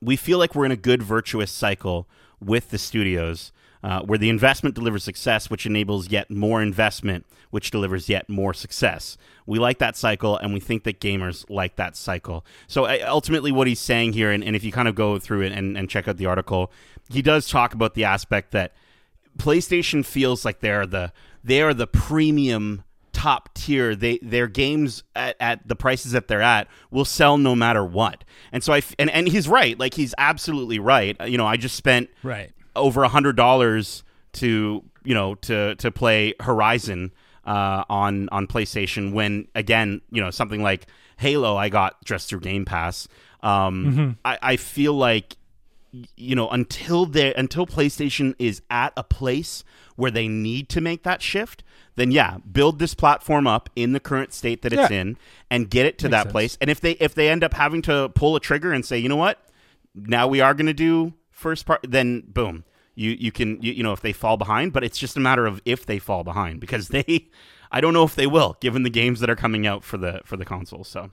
[0.00, 2.08] we feel like we're in a good virtuous cycle
[2.40, 7.70] with the studios." Uh, where the investment delivers success, which enables yet more investment, which
[7.70, 9.16] delivers yet more success.
[9.46, 12.44] We like that cycle, and we think that gamers like that cycle.
[12.66, 15.42] So uh, ultimately, what he's saying here, and, and if you kind of go through
[15.42, 16.72] it and, and check out the article,
[17.08, 18.72] he does talk about the aspect that
[19.38, 21.12] PlayStation feels like they're the
[21.44, 22.82] they are the premium
[23.18, 23.94] top tier.
[23.96, 28.24] They their games at, at the prices that they're at will sell no matter what.
[28.52, 29.78] And so I f- and and he's right.
[29.78, 31.16] Like he's absolutely right.
[31.28, 32.50] You know, I just spent Right.
[32.76, 34.04] over a hundred dollars
[34.34, 37.12] to you know to to play Horizon
[37.46, 39.12] uh, on on PlayStation.
[39.12, 43.08] When again, you know something like Halo, I got just through Game Pass.
[43.42, 45.36] Um, I, I feel like
[46.16, 49.64] you know until they until PlayStation is at a place
[49.96, 51.64] where they need to make that shift.
[51.96, 55.00] Then yeah, build this platform up in the current state that it's Yeah.
[55.00, 55.16] in,
[55.50, 56.32] and get it to Makes that sense.
[56.32, 56.58] place.
[56.60, 59.08] And if they if they end up having to pull a trigger and say, you
[59.08, 59.38] know what,
[59.94, 62.64] now we are going to do first part then boom
[62.96, 65.46] you you can you, you know if they fall behind but it's just a matter
[65.46, 67.28] of if they fall behind because they
[67.70, 70.20] i don't know if they will given the games that are coming out for the
[70.24, 71.10] for the console so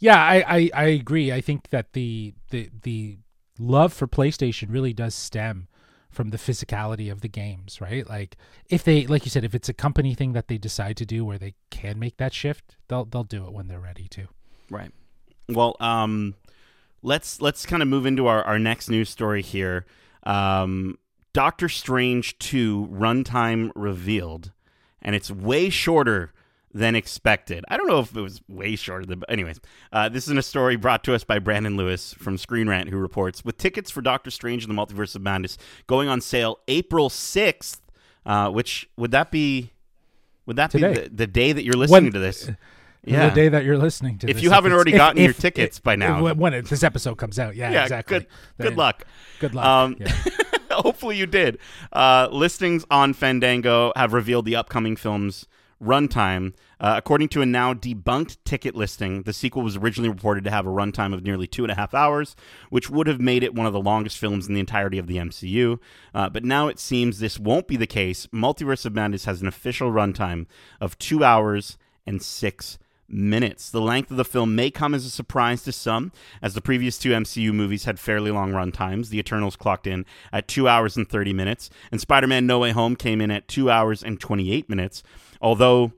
[0.00, 1.30] Yeah, I, I, I agree.
[1.32, 3.18] I think that the the the
[3.58, 5.68] love for PlayStation really does stem
[6.10, 8.08] from the physicality of the games, right?
[8.08, 8.36] Like
[8.68, 11.24] if they like you said, if it's a company thing that they decide to do
[11.24, 14.28] where they can make that shift, they'll they'll do it when they're ready to.
[14.70, 14.92] right
[15.46, 16.34] well um
[17.04, 19.86] let's let's kind of move into our, our next news story here.
[20.24, 20.98] Um,
[21.32, 24.52] Doctor Strange 2 runtime revealed,
[25.02, 26.32] and it's way shorter
[26.76, 27.64] than expected.
[27.68, 29.60] I don't know if it was way shorter than, but anyways,
[29.92, 32.96] uh, this is a story brought to us by Brandon Lewis from Screen Rant, who
[32.98, 35.56] reports with tickets for Doctor Strange and the Multiverse of Madness
[35.86, 37.78] going on sale April 6th,
[38.26, 39.70] uh, which would that be,
[40.46, 40.94] would that Today.
[40.94, 42.50] be the, the day that you're listening When- to this?
[43.06, 44.30] Yeah, The day that you're listening to this.
[44.30, 46.26] If this, you haven't it's- already if- gotten your if- tickets if- by now.
[46.26, 48.20] if- when it, this episode comes out, yeah, Yeah, exactly.
[48.20, 48.26] good,
[48.58, 49.04] good luck.
[49.40, 49.64] Good luck.
[49.66, 50.10] Um, yeah.
[50.72, 51.58] Hopefully you did.
[51.92, 55.46] Uh, listings on Fandango have revealed the upcoming film's
[55.84, 56.54] runtime.
[56.80, 60.66] Uh, according to a now debunked ticket listing, the sequel was originally reported to have
[60.66, 62.34] a runtime of nearly two and a half hours,
[62.70, 65.16] which would have made it one of the longest films in the entirety of the
[65.16, 65.78] MCU.
[66.14, 68.26] Uh, but now it seems this won't be the case.
[68.28, 70.46] Multiverse of Madness has an official runtime
[70.80, 73.70] of two hours and six minutes.
[73.70, 76.12] The length of the film may come as a surprise to some,
[76.42, 79.10] as the previous two MCU movies had fairly long run times.
[79.10, 82.72] The Eternals clocked in at 2 hours and 30 minutes, and Spider Man No Way
[82.72, 85.02] Home came in at 2 hours and 28 minutes.
[85.40, 85.92] Although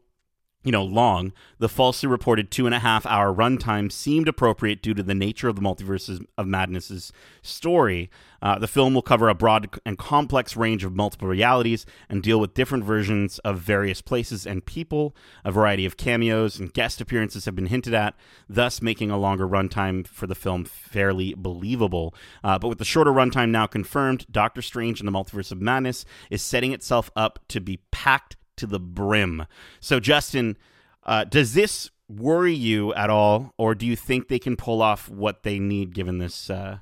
[0.66, 4.94] you know, long, the falsely reported two and a half hour runtime seemed appropriate due
[4.94, 8.10] to the nature of the multiverses of madness's story.
[8.42, 12.40] Uh, the film will cover a broad and complex range of multiple realities and deal
[12.40, 15.14] with different versions of various places and people.
[15.44, 18.16] A variety of cameos and guest appearances have been hinted at,
[18.48, 22.12] thus making a longer runtime for the film fairly believable.
[22.42, 26.04] Uh, but with the shorter runtime now confirmed, Doctor Strange and the Multiverse of Madness
[26.28, 29.46] is setting itself up to be packed to the brim.
[29.80, 30.56] So, Justin,
[31.04, 35.08] uh, does this worry you at all, or do you think they can pull off
[35.08, 36.78] what they need given this uh,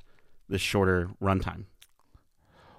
[0.48, 1.64] this shorter runtime?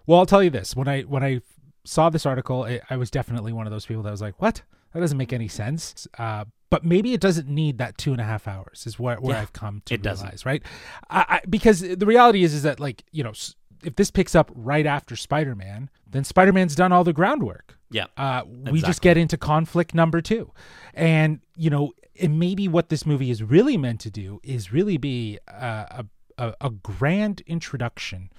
[0.05, 1.41] Well, I'll tell you this: when I when I
[1.84, 4.62] saw this article, I, I was definitely one of those people that was like, "What?
[4.93, 8.23] That doesn't make any sense." Uh, but maybe it doesn't need that two and a
[8.23, 8.86] half hours.
[8.86, 10.45] Is where where Yeah, I've come to it doesn't.
[10.45, 10.63] right?
[11.10, 13.55] I, I, because the reality is, is that like you know, s-
[13.86, 17.78] if this picks up right after Spider Man, then Spider Man's done all the groundwork.
[17.91, 18.06] Yeah.
[18.17, 20.52] Uh, we just get into conflict number two,
[20.93, 24.98] and you know, and maybe what this movie is really meant to do is really
[24.98, 26.06] be a
[26.38, 28.32] a, a grand introduction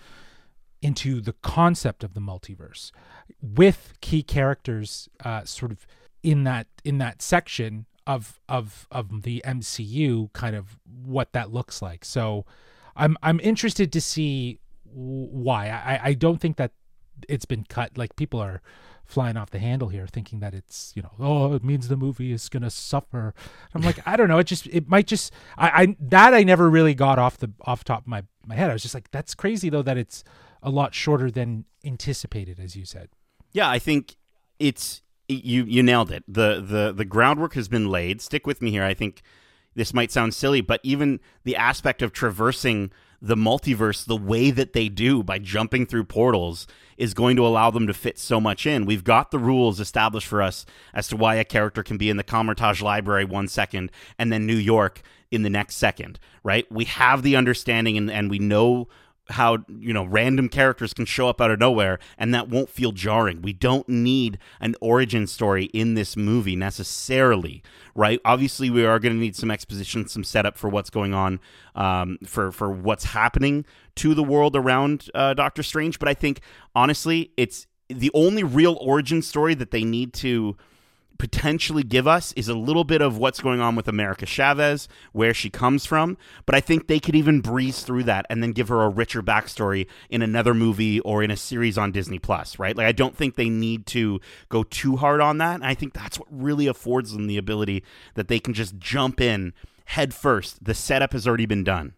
[0.83, 2.93] into the concept of the multiverse
[3.41, 5.87] with key characters uh, sort of
[6.23, 11.83] in that in that section of of of the MCU kind of what that looks
[11.83, 12.05] like.
[12.05, 12.45] So
[12.95, 14.61] I'm I'm interested to see
[14.97, 15.69] why.
[15.69, 16.73] I I don't think that
[17.29, 18.61] it's been cut like people are
[19.05, 22.33] flying off the handle here thinking that it's you know oh it means the movie
[22.33, 23.33] is gonna suffer
[23.73, 26.69] i'm like i don't know it just it might just i i that i never
[26.69, 29.33] really got off the off top of my my head i was just like that's
[29.33, 30.25] crazy though that it's
[30.61, 33.09] a lot shorter than anticipated as you said
[33.53, 34.17] Yeah, I think
[34.59, 36.25] it's you you nailed it.
[36.29, 38.21] The the the groundwork has been laid.
[38.21, 38.85] Stick with me here.
[38.85, 39.23] I think
[39.75, 44.73] this might sound silly, but even the aspect of traversing the multiverse the way that
[44.73, 48.67] they do by jumping through portals is going to allow them to fit so much
[48.67, 48.87] in.
[48.87, 52.17] We've got the rules established for us as to why a character can be in
[52.17, 56.71] the Kamar-Taj Library one second and then New York in the next second, right?
[56.71, 58.89] We have the understanding and, and we know
[59.31, 62.93] how you know random characters can show up out of nowhere and that won't feel
[62.93, 63.43] jarring.
[63.43, 67.63] We don't need an origin story in this movie necessarily
[67.97, 68.21] right?
[68.27, 71.41] Obviously we are going to need some exposition some setup for what's going on
[71.75, 73.65] um, for for what's happening
[73.97, 76.41] to the world around uh, doctor strange but i think
[76.75, 80.57] honestly it's the only real origin story that they need to
[81.19, 85.35] potentially give us is a little bit of what's going on with America Chavez, where
[85.35, 86.17] she comes from.
[86.45, 89.23] But I think they could even breeze through that and then give her a richer
[89.23, 92.77] backstory in another movie or in a series on Disney Plus, right?
[92.77, 95.57] Like I don't think they need to go too hard on that.
[95.57, 97.83] And I think that's what really affords them the ability
[98.15, 99.53] that they can just jump in
[99.87, 100.65] head first.
[100.65, 101.95] The setup has already been done.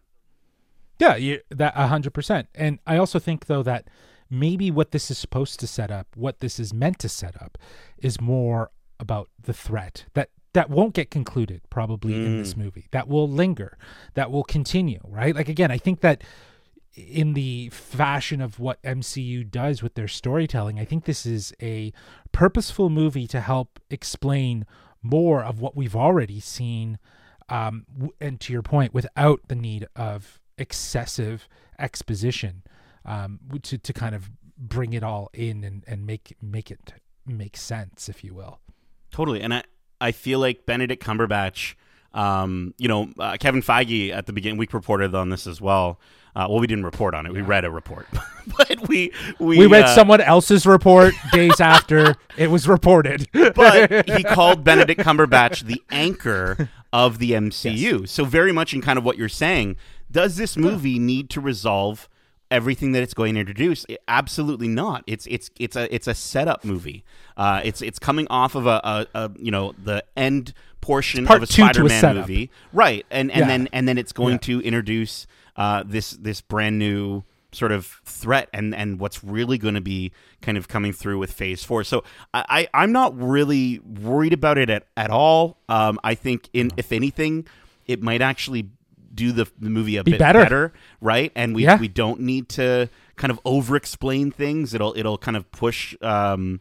[0.99, 2.49] Yeah, you, that hundred percent.
[2.53, 3.87] And I also think though that
[4.29, 7.57] maybe what this is supposed to set up, what this is meant to set up,
[7.97, 12.87] is more about the threat that that won't get concluded probably in this movie.
[12.89, 13.77] That will linger.
[14.15, 14.99] That will continue.
[15.03, 15.35] Right.
[15.35, 16.23] Like again, I think that
[16.95, 21.93] in the fashion of what MCU does with their storytelling, I think this is a
[22.31, 24.65] purposeful movie to help explain
[25.01, 26.97] more of what we've already seen.
[27.47, 27.85] Um,
[28.19, 32.63] and to your point, without the need of excessive exposition
[33.05, 36.93] um, to, to kind of bring it all in and, and make make it
[37.25, 38.59] make sense, if you will.
[39.11, 39.41] Totally.
[39.41, 39.63] And I,
[39.99, 41.75] I feel like Benedict Cumberbatch,
[42.13, 45.99] um, you know, uh, Kevin Feige at the beginning, we reported on this as well.
[46.35, 47.33] Uh, well, we didn't report on it.
[47.33, 48.07] We read a report,
[48.57, 53.27] but we we, We read uh, someone else's report days after it was reported.
[53.33, 58.07] but he called Benedict Cumberbatch the anchor of the MCU.
[58.07, 59.75] So very much in kind of what you're saying,
[60.11, 62.07] Does this movie need to resolve
[62.51, 63.85] everything that it's going to introduce?
[63.89, 65.03] It- absolutely not.
[65.07, 67.03] It's it's it's a it's a setup movie.
[67.37, 71.43] Uh, it's it's coming off of a, a, a you know the end portion of
[71.43, 73.05] a two to a Spider-Man movie, right?
[73.11, 73.47] And and Yeah.
[73.47, 74.37] then and then it's going Yeah.
[74.39, 79.73] to introduce uh, this this brand new sort of threat and and what's really going
[79.73, 83.79] to be kind of coming through with phase four so i, I i'm not really
[83.79, 87.47] worried about it at, at all um i think in if anything
[87.87, 88.69] it might actually
[89.13, 90.39] do the, the movie a Be bit better.
[90.39, 91.79] better right and we Yeah.
[91.79, 96.59] we don't need to kind of over explain things it'll it'll kind of push um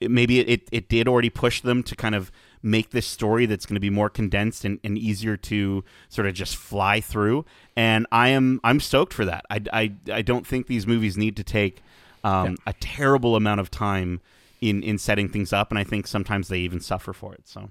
[0.00, 3.46] it, maybe it, it, it did already push them to kind of make this story
[3.46, 7.44] that's going to be more condensed and, and easier to sort of just fly through
[7.76, 11.36] and i am i'm stoked for that i, I, I don't think these movies need
[11.36, 11.82] to take
[12.24, 14.20] um, a terrible amount of time
[14.60, 17.70] in, in setting things up and i think sometimes they even suffer for it so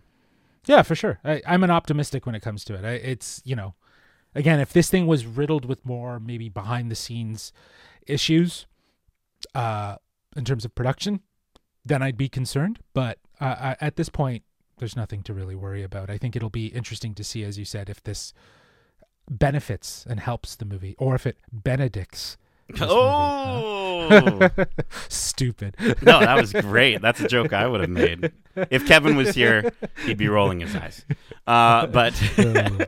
[0.66, 1.20] Yeah, for sure.
[1.26, 2.86] I, I'm an optimistic when it comes to it.
[2.86, 3.74] I, it's you know,
[4.36, 7.54] again, if this thing was riddled with more maybe behind the scenes
[8.08, 8.66] issues,
[9.56, 9.98] uh,
[10.36, 11.22] in terms of production,
[11.86, 12.80] then I'd be concerned.
[12.94, 14.44] But uh, I, at this point,
[14.78, 16.10] there's nothing to really worry about.
[16.10, 18.34] I think it'll be interesting to see, as you said, if this
[19.30, 22.38] benefits and helps the movie, or if it benedicts.
[22.70, 22.92] This movie.
[22.92, 24.50] oh!
[25.10, 25.76] Stupid.
[26.02, 27.02] no that was great.
[27.02, 28.32] That's a joke i would have made.
[28.70, 29.72] If kevin was here
[30.06, 31.06] he'd be rolling his eyes.
[31.48, 32.86] Uh, but uh,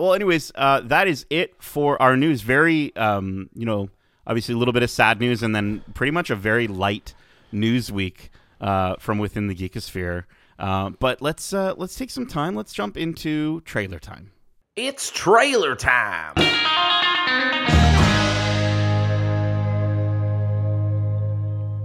[0.00, 2.42] well anyways uh, that is it for our news.
[2.42, 3.88] Very um, you know
[4.26, 7.14] obviously a little bit of sad news and then pretty much a very light
[7.52, 10.24] news week uh, from within the geekosphere.
[10.58, 12.54] Uh, but let's uh, let's take some time.
[12.54, 14.32] Let's jump into trailer time.
[14.74, 16.34] It's trailer time.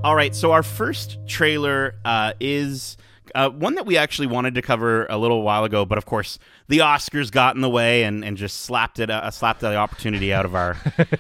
[0.04, 2.98] All right, so our first trailer uh, is
[3.36, 6.40] uh, one that we actually wanted to cover a little while ago, but of course
[6.72, 10.34] the Oscars got in the way and, and just slapped it uh, slapped the opportunity
[10.34, 10.78] out of our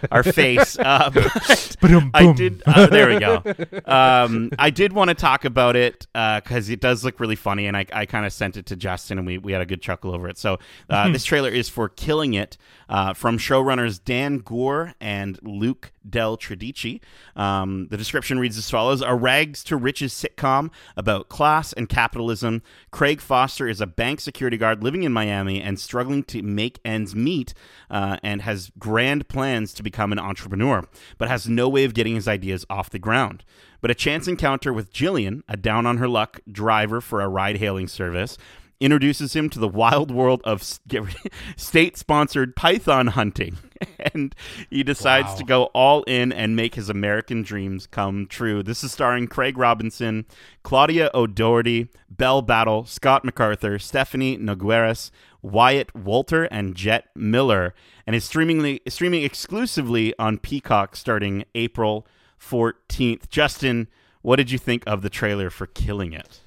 [0.09, 0.77] our face.
[0.91, 2.63] Uh, but I did.
[2.65, 3.41] Uh, there we go.
[3.85, 7.77] Um, I did want to talk about it because it does look really funny, and
[7.77, 10.13] I, I kind of sent it to Justin, and we, we had a good chuckle
[10.13, 10.37] over it.
[10.37, 10.59] So
[10.89, 12.57] uh, this trailer is for "Killing It"
[12.89, 16.99] uh, from showrunners Dan Goor and Luke Del Tredici.
[17.35, 22.61] Um, the description reads as follows: A rags to riches sitcom about class and capitalism.
[22.91, 27.15] Craig Foster is a bank security guard living in Miami and struggling to make ends
[27.15, 27.53] meet,
[27.89, 32.15] uh, and has grand plans to become an entrepreneur, but has no way of getting
[32.15, 33.43] his ideas off the ground.
[33.81, 37.57] But a chance encounter with Jillian, a down on her luck driver for a ride
[37.57, 38.37] hailing service,
[38.79, 40.63] introduces him to the wild world of
[41.55, 43.57] state sponsored python hunting.
[44.13, 44.35] And
[44.69, 45.35] he decides Wow.
[45.35, 48.61] to go all in and make his American dreams come true.
[48.63, 50.25] This is starring Craig Robinson,
[50.63, 51.87] Claudia O'Doherty,
[52.19, 57.73] Rell Battle, Scott MacArthur, Stephanie Nogueras, Wyatt Walter, and Jet Miller,
[58.05, 62.05] and is streaming streaming exclusively on Peacock starting April
[62.39, 63.29] 14th.
[63.29, 63.87] Justin,
[64.21, 66.41] what did you think of the trailer for Killing It?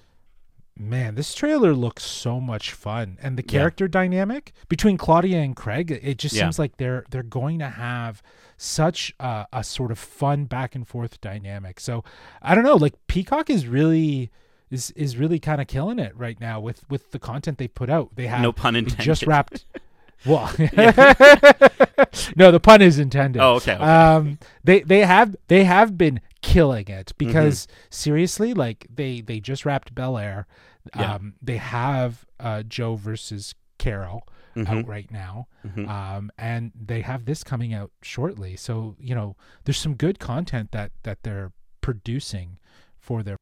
[0.77, 5.93] Man, this trailer looks so much fun, and the character dynamic between Claudia and Craig,
[6.03, 6.43] it just Yeah.
[6.43, 8.23] seems like they're they're going to have
[8.57, 11.79] such a, a sort of fun back and forth dynamic.
[11.79, 12.03] So
[12.43, 14.33] I don't know, like Peacock is really
[14.69, 17.89] is is really kind of killing it right now with with the content they put
[17.89, 18.17] out.
[18.17, 19.05] They have No pun intended.
[19.05, 19.65] just wrapped.
[20.27, 20.51] Well,
[22.35, 23.43] no, the pun is intended.
[23.43, 23.83] Oh, okay, okay.
[23.85, 27.27] Um, they they have they have been killing it Mm-hmm.
[27.27, 30.47] because seriously, like they they just wrapped Bel Air.
[30.95, 31.15] Yeah.
[31.15, 34.27] Um, they have uh, Joe versus Carol
[34.57, 34.73] Mm-hmm.
[34.73, 35.49] out right now,
[35.89, 38.55] um, and they have this coming out shortly.
[38.55, 42.59] So you know, there's some good content that that they're producing
[43.01, 43.37] for their.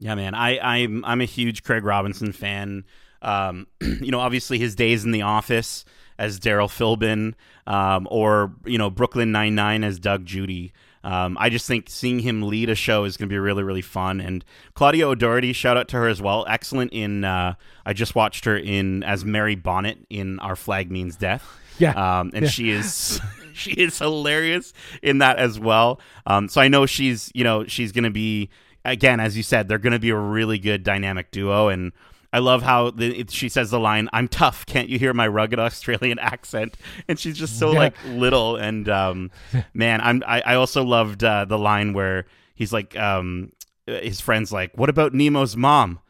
[0.00, 0.34] Yeah, man.
[0.34, 2.84] I, I'm I'm a huge Craig Robinson fan.
[3.20, 5.84] Um, you know, obviously his days in the office
[6.18, 7.34] as Daryl Philbin,
[7.70, 10.72] um, or you know Brooklyn Nine Nine as Doug Judy.
[11.04, 13.82] Um, I just think seeing him lead a show is going to be really, really
[13.82, 14.20] fun.
[14.20, 16.44] And Claudia O'Doherty, shout out to her as well.
[16.48, 17.24] Excellent in.
[17.24, 17.54] Uh,
[17.86, 21.46] I just watched her in as Mary Bonnet in Our Flag Means Death.
[21.78, 21.90] Yeah.
[22.20, 22.50] um, and Yeah.
[22.50, 23.20] she is
[23.52, 26.00] she is hilarious in that as well.
[26.26, 28.48] Um, so I know she's you know she's going to be
[28.84, 31.92] again as you said they're going to be a really good dynamic duo and.
[32.34, 34.66] I love how the, it, she says the line, "I'm tough.
[34.66, 36.76] Can't you hear my rugged Australian accent?"
[37.08, 37.78] And she's just so Yeah.
[37.78, 38.56] like little.
[38.56, 39.30] And um,
[39.72, 40.22] man, I'm.
[40.26, 43.52] I, I also loved uh, the line where he's like, um,
[43.86, 46.00] his friend's like, "What about Nemo's mom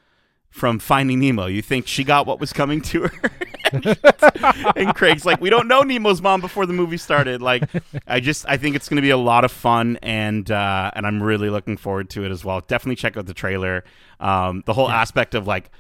[0.48, 1.46] from Finding Nemo?
[1.46, 3.30] You think she got what was coming to her?"
[4.76, 7.64] and Craig's like, "We don't know Nemo's mom before the movie started." Like,
[8.06, 11.06] I just I think it's going to be a lot of fun, and uh, and
[11.06, 12.60] I'm really looking forward to it as well.
[12.60, 13.84] Definitely check out the trailer.
[14.20, 15.70] Um, the whole aspect of like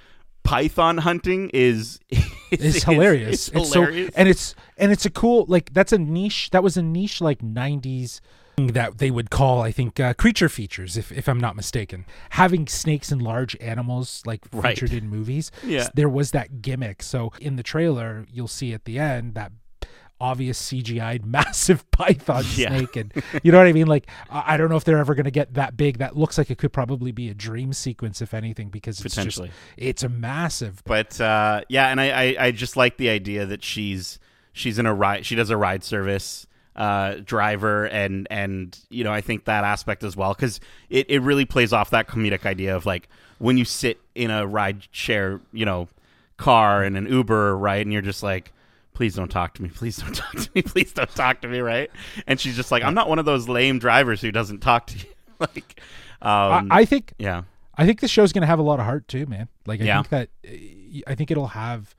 [0.44, 1.98] python hunting is
[2.52, 3.48] It's hilarious.
[3.48, 4.14] It's, so- hilarious.
[4.14, 6.50] and it's and it's a cool like that's a niche.
[6.50, 8.20] That was a niche like '90s
[8.56, 12.04] that they would call I think uh, creature features, if if I'm not mistaken.
[12.30, 14.78] Having snakes and large animals like Right.
[14.78, 15.50] featured in movies.
[15.64, 15.88] Yeah.
[15.94, 17.02] there was that gimmick.
[17.02, 19.50] So in the trailer, you'll see at the end that
[20.24, 22.68] obvious CGI'd massive python Yeah.
[22.70, 23.12] snake and
[23.42, 25.54] you know what I mean like I don't know if they're ever going to get
[25.54, 28.96] that big that looks like it could probably be a dream sequence if anything because
[29.04, 29.50] it's just Potentially.
[29.76, 33.62] it's a massive but uh, yeah, and I, I, I just like the idea that
[33.62, 34.18] she's
[34.52, 35.26] she's in a ride.
[35.26, 36.46] She does a ride service
[36.76, 40.60] uh, driver, and and you know I think that aspect as well because
[40.90, 43.08] it, it really plays off that comedic idea of like
[43.38, 45.88] when you sit in a ride share you know
[46.36, 48.52] car and an Uber right, and you're just like.
[48.94, 49.68] Please don't talk to me.
[49.68, 50.62] Please don't talk to me.
[50.62, 51.58] Please don't talk to me.
[51.60, 51.90] Right?
[52.26, 54.98] And she's just like, I'm not one of those lame drivers who doesn't talk to
[54.98, 55.04] you.
[55.40, 55.80] like,
[56.22, 57.42] um, I, I think yeah,
[57.76, 59.48] I think the show's gonna have a lot of heart too, man.
[59.66, 60.02] Like I Yeah.
[60.02, 61.94] think that uh, I think it'll have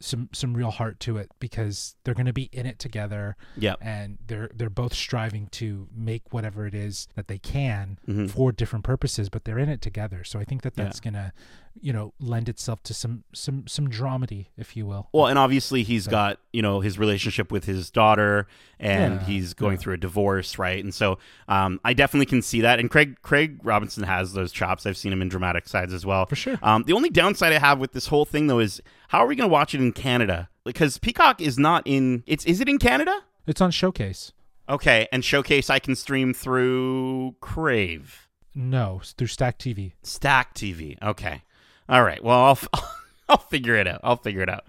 [0.00, 4.18] some some real heart to it because they're gonna be in it together, yeah, and
[4.26, 8.28] they're they're both striving to make whatever it is that they can Mhm.
[8.30, 10.22] for different purposes, but they're in it together.
[10.24, 11.32] So I think that that's gonna,
[11.80, 15.08] you know, lend itself to some some some dramedy, if you will.
[15.12, 18.46] Well, and obviously he's got you know his relationship with his daughter,
[18.78, 19.78] and Yeah, he's going yeah.
[19.80, 20.82] through a divorce, right?
[20.82, 21.18] And so
[21.48, 22.78] um, I definitely can see that.
[22.80, 24.86] And Craig Craig Robinson has those chops.
[24.86, 26.58] I've seen him in dramatic sides as well, For sure.
[26.62, 29.36] Um, the only downside I have with this whole thing though is how are we
[29.36, 30.48] going to watch it in Canada?
[30.64, 32.22] Because Peacock is not in.
[32.26, 33.22] It's is it in Canada?
[33.46, 34.32] It's on Showcase.
[34.66, 39.92] Okay, and Showcase I can stream through Crave, No, through Stack TV.
[40.02, 40.96] Stack TV.
[41.02, 41.42] Okay,
[41.88, 42.22] all right.
[42.22, 42.52] Well, I'll.
[42.52, 42.68] f-
[43.26, 44.00] I'll figure it out.
[44.04, 44.66] I'll figure it out,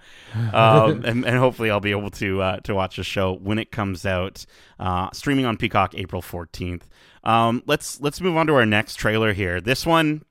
[0.54, 3.70] um, and, and hopefully I'll be able to uh, to watch the show when it
[3.70, 4.46] comes out,
[4.80, 6.88] uh, streaming on Peacock April fourteenth.
[7.26, 9.60] Um, let's let's move on to our next trailer here.
[9.60, 10.24] This one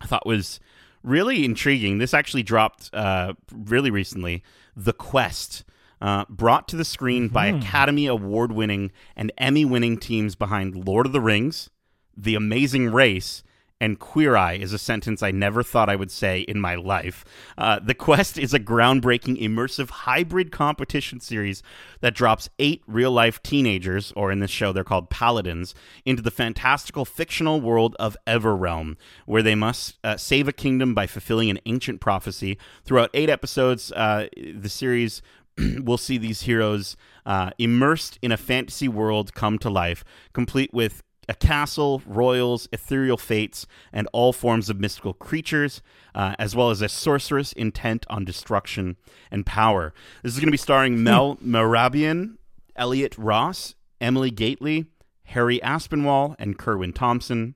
[0.00, 0.60] I thought was
[1.02, 1.98] really intriguing.
[1.98, 4.44] This actually dropped uh, really recently.
[4.76, 5.64] The Quest,
[6.00, 11.04] uh, brought to the screen by Academy Award winning and Emmy winning teams behind Lord
[11.04, 11.68] of the Rings,
[12.16, 13.42] The Amazing Race,
[13.80, 17.24] and Queer Eye is a sentence I never thought I would say in my life.
[17.56, 21.62] Uh, the Quest is a groundbreaking, immersive hybrid competition series
[22.00, 25.74] that drops eight real life teenagers, or in this show they're called paladins,
[26.04, 31.06] into the fantastical fictional world of Everrealm, where they must uh, save a kingdom by
[31.06, 32.58] fulfilling an ancient prophecy.
[32.84, 35.22] Throughout eight episodes, uh, the series
[35.80, 41.02] we'll see these heroes uh, immersed in a fantasy world come to life, complete with
[41.28, 45.80] a castle, royals, ethereal fates, and all forms of mystical creatures,
[46.14, 48.96] uh, as well as a sorceress intent on destruction
[49.30, 49.94] and power.
[50.22, 52.36] This is going to be starring Mel Merabian,
[52.76, 54.86] Elliot Ross, Emily Gately,
[55.24, 57.54] Harry Aspinwall, and Kerwin Thompson.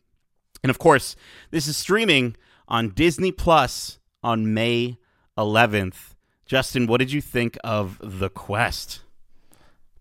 [0.62, 1.16] And of course,
[1.50, 2.36] this is streaming
[2.68, 4.98] on Disney Plus on May
[5.36, 6.14] 11th.
[6.46, 9.00] Justin, what did you think of The Quest?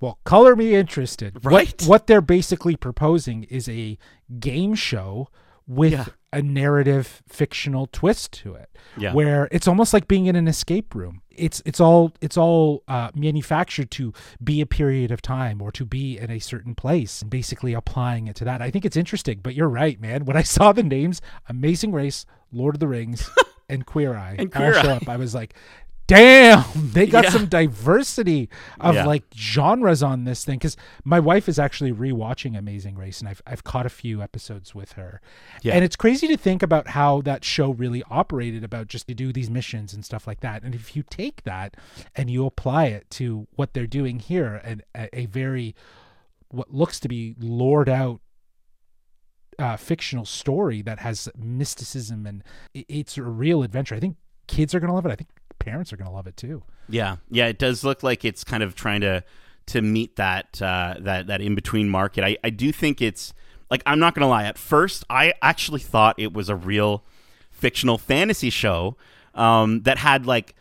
[0.03, 1.37] Well, color me interested.
[1.45, 1.73] Right.
[1.81, 3.97] What what they're basically proposing is a
[4.39, 5.29] game show
[5.65, 6.05] with Yeah.
[6.33, 8.69] a narrative fictional twist to it.
[8.97, 9.13] Yeah.
[9.13, 11.21] Where it's almost like being in an escape room.
[11.29, 14.11] It's it's all it's all uh, manufactured to
[14.43, 18.27] be a period of time or to be in a certain place and basically applying
[18.27, 18.61] it to that.
[18.61, 20.25] I think it's interesting, but you're right, man.
[20.25, 23.29] When I saw the names Amazing Race, Lord of the Rings,
[23.69, 24.95] and Queer Eye And all Queer Eye.
[24.97, 25.55] up, I was like,
[26.07, 27.29] damn, they got Yeah.
[27.31, 28.49] some diversity
[28.79, 29.05] of Yeah.
[29.05, 33.41] like genres on this thing because my wife is actually rewatching Amazing Race and I've
[33.47, 35.21] I've caught a few episodes with her,
[35.61, 35.73] Yeah.
[35.75, 39.31] and it's crazy to think about how that show really operated about just to do
[39.33, 40.63] these missions and stuff like that.
[40.63, 41.75] And if you take that
[42.15, 45.75] and you apply it to what they're doing here, and a, a very
[46.49, 48.19] what looks to be lured out
[49.59, 52.43] uh, fictional story that has mysticism and
[52.73, 53.93] it's a real adventure.
[53.95, 55.11] I think kids are gonna love it.
[55.11, 55.29] I think
[55.59, 56.63] parents are gonna love it too.
[56.89, 59.23] Yeah, yeah, it does look like it's kind of trying to
[59.67, 62.23] to meet that uh, that that in between market.
[62.23, 63.33] I, I do think it's
[63.69, 64.43] like I'm not gonna lie.
[64.43, 67.03] At first, I actually thought it was a real
[67.51, 68.97] fictional fantasy show
[69.35, 70.55] um, that had like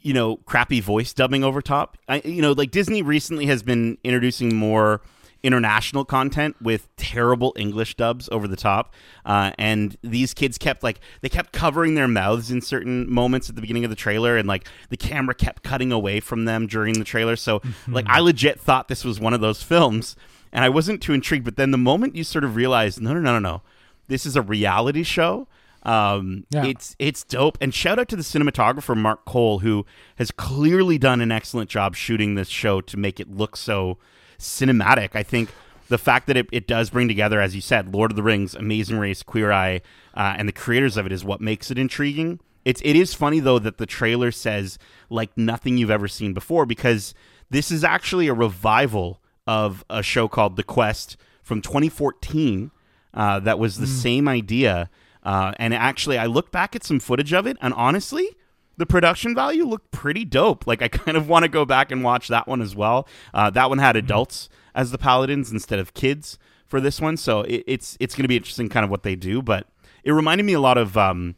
[0.00, 1.98] you know crappy voice dubbing over top.
[2.08, 5.02] I, you know, like Disney recently has been introducing more
[5.46, 8.92] international content with terrible English dubs over the top.
[9.24, 13.54] Uh, and these kids kept like they kept covering their mouths in certain moments at
[13.54, 16.94] the beginning of the trailer, and like the camera kept cutting away from them during
[16.98, 17.36] the trailer.
[17.36, 20.16] So like I legit thought this was one of those films,
[20.52, 21.44] and I wasn't too intrigued.
[21.44, 23.62] But then the moment you sort of realize, no, no, no, no, no,
[24.08, 25.46] this is a reality show.
[25.82, 26.64] Um, Yeah.
[26.64, 27.56] it's it's dope.
[27.60, 29.86] And shout out to the cinematographer Mark Cole, who
[30.16, 33.96] has clearly done an excellent job shooting this show to make it look so
[34.38, 35.10] cinematic.
[35.14, 35.50] I think
[35.88, 38.54] the fact that it, it does bring together, as you said, Lord of the Rings,
[38.54, 39.82] Amazing Race, Queer Eye,
[40.14, 42.40] uh, and the creators of it is what makes it intriguing.
[42.64, 44.78] It's it is funny though that the trailer says
[45.08, 47.14] like nothing you've ever seen before because
[47.48, 52.72] this is actually a revival of a show called The Quest from 2014.
[53.14, 54.90] Uh, that was the same idea,
[55.26, 58.36] uh, and actually, I looked back at some footage of it, and honestly,
[58.76, 60.66] the production value looked pretty dope.
[60.66, 63.06] Like I kind of want to go back and watch that one as well.
[63.32, 67.40] Uh, that one had adults as the paladins instead of kids for this one, so
[67.42, 69.40] it, it's it's going to be interesting, kind of what they do.
[69.42, 69.66] But
[70.04, 71.36] it reminded me a lot of um,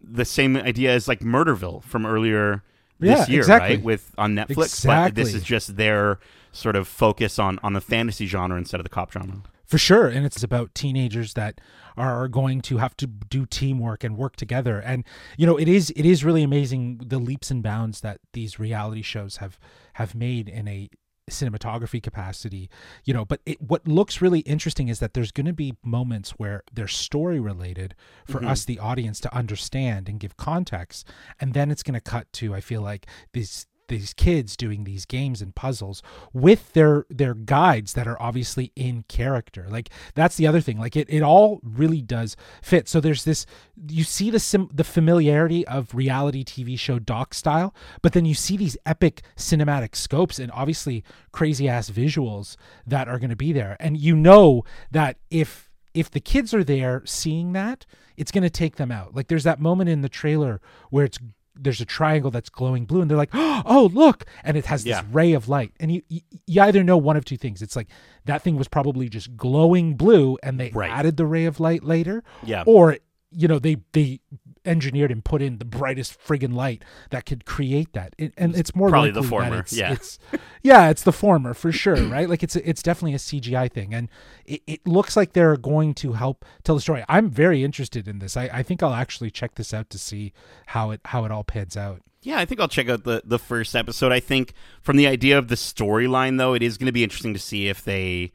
[0.00, 2.62] the same idea as like Murderville from earlier
[2.98, 3.76] this Yeah, year, exactly.
[3.76, 3.84] right?
[3.84, 6.18] With on Netflix, but this is just their
[6.52, 9.42] sort of focus on on the fantasy genre instead of the cop genre.
[9.70, 11.60] For sure, and it's about teenagers that
[11.96, 14.80] are going to have to do teamwork and work together.
[14.80, 15.04] And
[15.38, 19.02] you know, it is it is really amazing the leaps and bounds that these reality
[19.02, 19.60] shows have
[19.92, 20.90] have made in a
[21.30, 22.68] cinematography capacity.
[23.04, 26.30] You know, but it, what looks really interesting is that there's going to be moments
[26.30, 27.94] where they're story related
[28.26, 28.48] for mm-hmm.
[28.48, 31.06] us, the audience, to understand and give context,
[31.40, 35.04] and then it's going to cut to I feel like these these kids doing these
[35.04, 39.66] games and puzzles with their their guides that are obviously in character.
[39.68, 40.78] Like that's the other thing.
[40.78, 42.88] Like it, it all really does fit.
[42.88, 43.44] So there's this
[43.88, 48.34] you see the sim, the familiarity of reality tv show doc style but then you
[48.34, 53.52] see these epic cinematic scopes and obviously crazy ass visuals that are going to be
[53.52, 53.76] there.
[53.80, 57.84] And you know that if if the kids are there seeing that
[58.16, 59.14] it's going to take them out.
[59.14, 60.60] Like there's that moment in the trailer
[60.90, 61.18] where it's
[61.62, 65.02] there's a triangle that's glowing blue and they're like oh look and it has Yeah.
[65.02, 67.76] this ray of light and you, you you either know one of two things it's
[67.76, 67.88] like
[68.24, 70.90] that thing was probably just glowing blue and they Right.
[70.90, 72.64] added the ray of light later Yeah.
[72.66, 72.96] or
[73.30, 74.20] you know they they
[74.64, 78.74] engineered and put in the brightest friggin light that could create that It- and it's
[78.74, 79.92] more probably the former, it's, yeah.
[79.92, 80.18] it's
[80.62, 84.08] yeah it's the former for sure right like it's it's definitely a cgi thing and
[84.44, 88.18] it, it looks like they're going to help tell the story i'm very interested in
[88.18, 90.32] this I, I think i'll actually check this out to see
[90.66, 93.38] how it how it all pans out Yeah, I think I'll check out the the
[93.38, 94.12] first episode.
[94.12, 94.52] I think
[94.82, 97.68] from the idea of the storyline though, it is going to be interesting to see
[97.68, 98.32] if they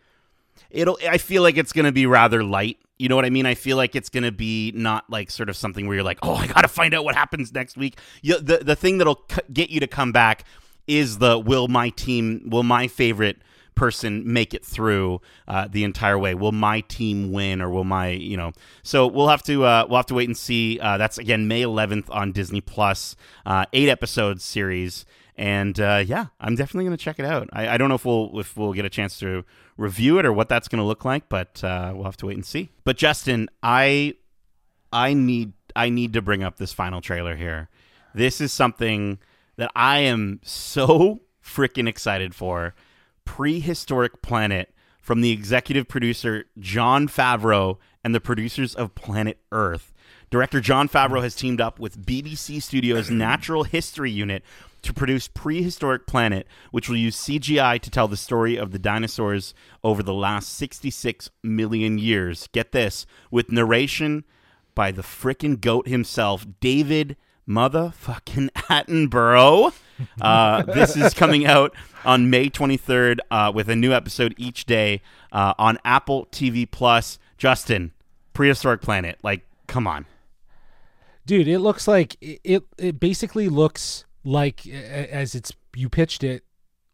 [0.71, 2.79] it'll I feel like it's going to be rather light.
[2.97, 3.45] You know what I mean?
[3.45, 6.19] I feel like it's going to be not like sort of something where you're like,
[6.21, 9.23] "Oh, I got to find out what happens next week." You, the the thing that'll
[9.29, 10.45] c- get you to come back
[10.87, 13.37] is the will my team will my favorite
[13.75, 16.33] person make it through uh, the entire way?
[16.33, 18.53] Will my team win, or will my you know?
[18.83, 20.79] So we'll have to uh, we'll have to wait and see.
[20.79, 23.15] Uh, that's again May 11th on Disney Plus,
[23.45, 27.49] uh, eight episode series, and uh, yeah, I'm definitely gonna check it out.
[27.51, 29.43] I, I don't know if we'll if we'll get a chance to
[29.77, 32.45] review it or what that's gonna look like, but uh, we'll have to wait and
[32.45, 32.69] see.
[32.83, 34.15] But Justin, I
[34.91, 37.69] I need I need to bring up this final trailer here.
[38.13, 39.19] This is something
[39.57, 42.73] that I am so freaking excited for.
[43.25, 49.93] Prehistoric Planet from the executive producer Jon Favreau and the producers of Planet Earth.
[50.29, 54.43] Director Jon Favreau has teamed up with BBC Studios' Natural History Unit
[54.85, 59.53] to produce Prehistoric Planet, which will use CGI to tell the story of the dinosaurs
[59.83, 62.47] over the last 66 million years.
[62.51, 64.23] Get this, with narration
[64.73, 67.17] by the frickin' goat himself, David
[67.47, 69.73] motherfucking Attenborough.
[70.21, 71.73] Uh, this is coming out
[72.03, 77.17] on May 23rd uh, with a new episode each day uh, on Apple TV Plus.
[77.37, 77.91] Justin,
[78.33, 80.05] Prehistoric Planet, like, come on.
[81.25, 86.43] dude it looks like it, it it basically looks like as it's you pitched it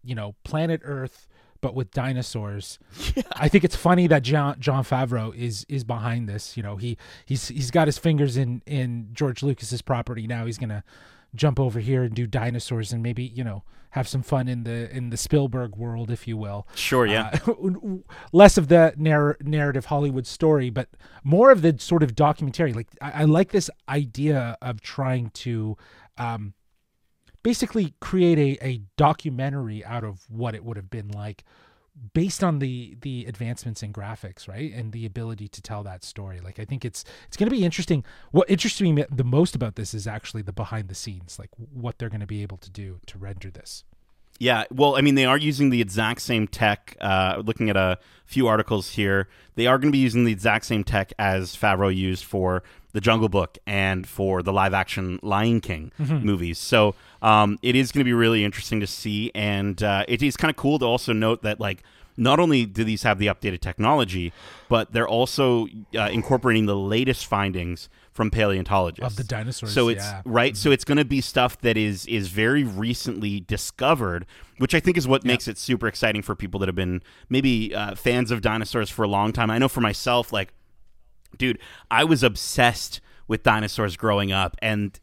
[0.04, 1.28] you know planet earth
[1.62, 2.80] but with dinosaurs.
[3.34, 6.58] I think it's funny that john jon favreau is is behind this.
[6.58, 10.28] You know he he's he's got his fingers in in george lucas's property.
[10.28, 10.84] Now he's gonna
[11.36, 14.90] jump over here and do dinosaurs and maybe you know have some fun in the
[14.96, 16.68] in the spielberg world if you will.
[16.76, 17.38] Sure, yeah.
[17.46, 17.54] uh,
[18.32, 20.90] less of the narr- narrative Hollywood story, but
[21.24, 22.74] more of the sort of documentary.
[22.74, 25.78] Like I, I like this idea of trying to
[26.18, 26.54] um,
[27.44, 31.44] basically create a, a documentary out of what it would have been like
[32.14, 34.74] based on the the advancements in graphics right?
[34.74, 36.39] And the ability to tell that story.
[36.39, 38.04] Like i think it's it's going to be interesting.
[38.32, 41.98] What interests me the most about this is actually the behind the scenes like what
[41.98, 43.84] they're going to be able to do to render this.
[44.39, 46.98] Yeah, well, I mean, they are using the exact same tech.
[47.00, 50.66] Uh, looking at a few articles here, they are going to be using the exact
[50.66, 52.64] same tech as Favreau used for
[52.94, 56.58] The Jungle Book and for the live action Lion King movies.
[56.58, 59.32] So um, it is going to be really interesting to see.
[59.34, 61.84] And uh, it is kind of cool to also note that, like,
[62.18, 64.34] not only do these have the updated technology,
[64.68, 70.04] but they're also uh, incorporating the latest findings from paleontologists Of the dinosaurs, So it's
[70.04, 70.22] yeah.
[70.26, 70.58] right.
[70.58, 74.26] So it's going to be stuff that is is very recently discovered,
[74.58, 77.74] which I think is what makes it super exciting for people that have been maybe
[77.74, 79.50] uh, fans of dinosaurs for a long time.
[79.50, 80.54] I know for myself, like,
[81.38, 81.60] dude,
[81.90, 85.00] I was obsessed with dinosaurs growing up, and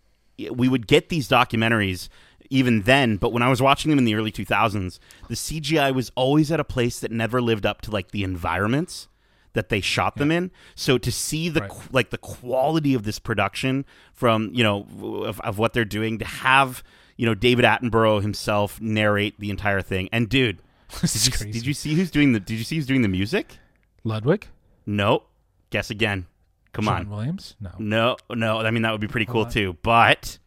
[0.53, 2.09] we would get these documentaries
[2.51, 4.99] even then, but when I was watching them in the early 2000s,
[5.29, 9.09] the CGI was always at a place that never lived up to like the environments
[9.53, 10.51] that they shot them in.
[10.75, 11.71] So to see the Right.
[11.71, 14.87] qu- like the quality of this production from you know
[15.27, 16.83] of, of what they're doing to have
[17.17, 20.09] you know David Attenborough himself narrate the entire thing.
[20.13, 20.59] And dude,
[21.03, 23.59] did you, did you see who's doing the Did you see who's doing the music?
[24.05, 24.47] Ludwig?
[24.87, 25.25] No.
[25.71, 26.27] Guess again.
[26.73, 27.11] Come John on.
[27.11, 27.57] Williams?
[27.61, 27.71] No.
[27.79, 28.59] No, no.
[28.61, 29.51] I mean that would be pretty cool on.
[29.51, 29.77] too.
[29.83, 30.39] But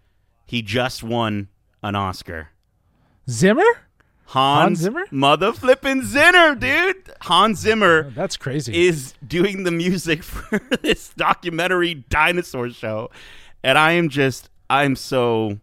[0.46, 1.50] he just won
[1.84, 2.50] an Oscar.
[3.30, 3.64] Zimmer?
[4.26, 5.04] Hans, Zimmer?
[5.12, 7.12] mother flipping Zimmer, dude.
[7.22, 8.88] Hans Zimmer Oh, That's crazy.
[8.88, 13.10] is doing the music for this documentary dinosaur show,
[13.64, 15.60] and I am just I'm so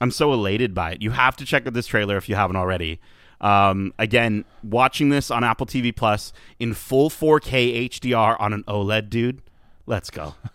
[0.00, 1.02] I'm so elated by it.
[1.02, 3.00] You have to check out this trailer if you haven't already.
[3.42, 9.10] Um, again, watching this on Apple TV Plus in full 4K HDR on an OLED,
[9.10, 9.42] dude.
[9.84, 10.34] Let's go.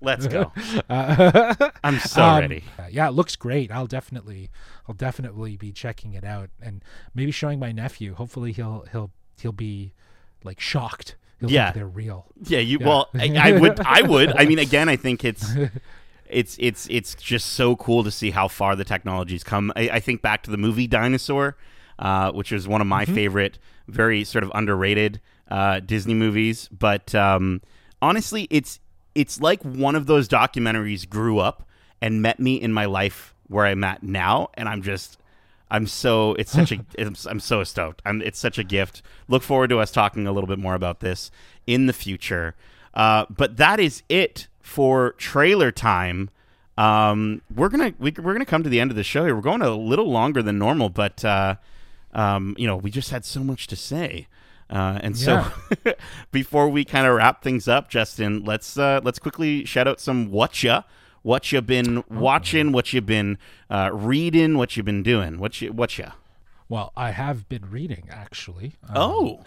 [0.00, 0.52] Let's go.
[0.88, 2.64] I'm so Um, ready.
[2.90, 3.72] Yeah, it looks great.
[3.72, 4.50] I'll definitely,
[4.88, 6.84] I'll definitely be checking it out and
[7.14, 8.14] maybe showing my nephew.
[8.14, 9.10] Hopefully, he'll he'll
[9.40, 9.94] he'll be
[10.44, 11.16] like shocked.
[11.40, 11.66] He'll Yeah.
[11.66, 12.26] think they're real.
[12.44, 12.78] Yeah, you.
[12.78, 13.80] Well, I, I would.
[13.80, 14.32] I would.
[14.36, 15.52] I mean, again, I think it's.
[16.30, 19.72] It's it's it's just so cool to see how far the technology's come.
[19.74, 21.56] I, I think back to the movie Dinosaur,
[21.98, 25.20] uh, which is one of my favorite, very sort of underrated
[25.50, 26.68] uh, Disney movies.
[26.68, 27.60] But um,
[28.00, 28.80] honestly, it's
[29.14, 31.66] it's like one of those documentaries grew up
[32.00, 35.18] and met me in my life where I'm at now, and I'm just
[35.70, 38.02] I'm so it's such a I'm so stoked.
[38.04, 39.02] I'm it's such a gift.
[39.28, 41.30] Look forward to us talking a little bit more about this
[41.66, 42.54] in the future.
[42.94, 46.30] Uh, but that is it for trailer time.
[46.76, 49.34] Um, we're gonna we, we're gonna come to the end of the show here.
[49.34, 51.56] We're going a little longer than normal, but uh,
[52.18, 54.26] um, you know we just had so much to say.
[54.70, 55.46] Uh, and so,
[56.30, 60.30] before we kind of wrap things up, Justin, let's uh, let's quickly shout out some
[60.30, 60.82] what ya,
[61.22, 63.38] what you been watching, what you been
[63.70, 66.12] uh, reading, what you been doing, what you what ya.
[66.68, 68.74] Well, I have been reading actually.
[68.86, 69.40] Um, Oh,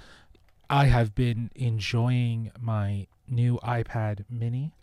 [0.71, 4.73] I have been enjoying my new iPad Mini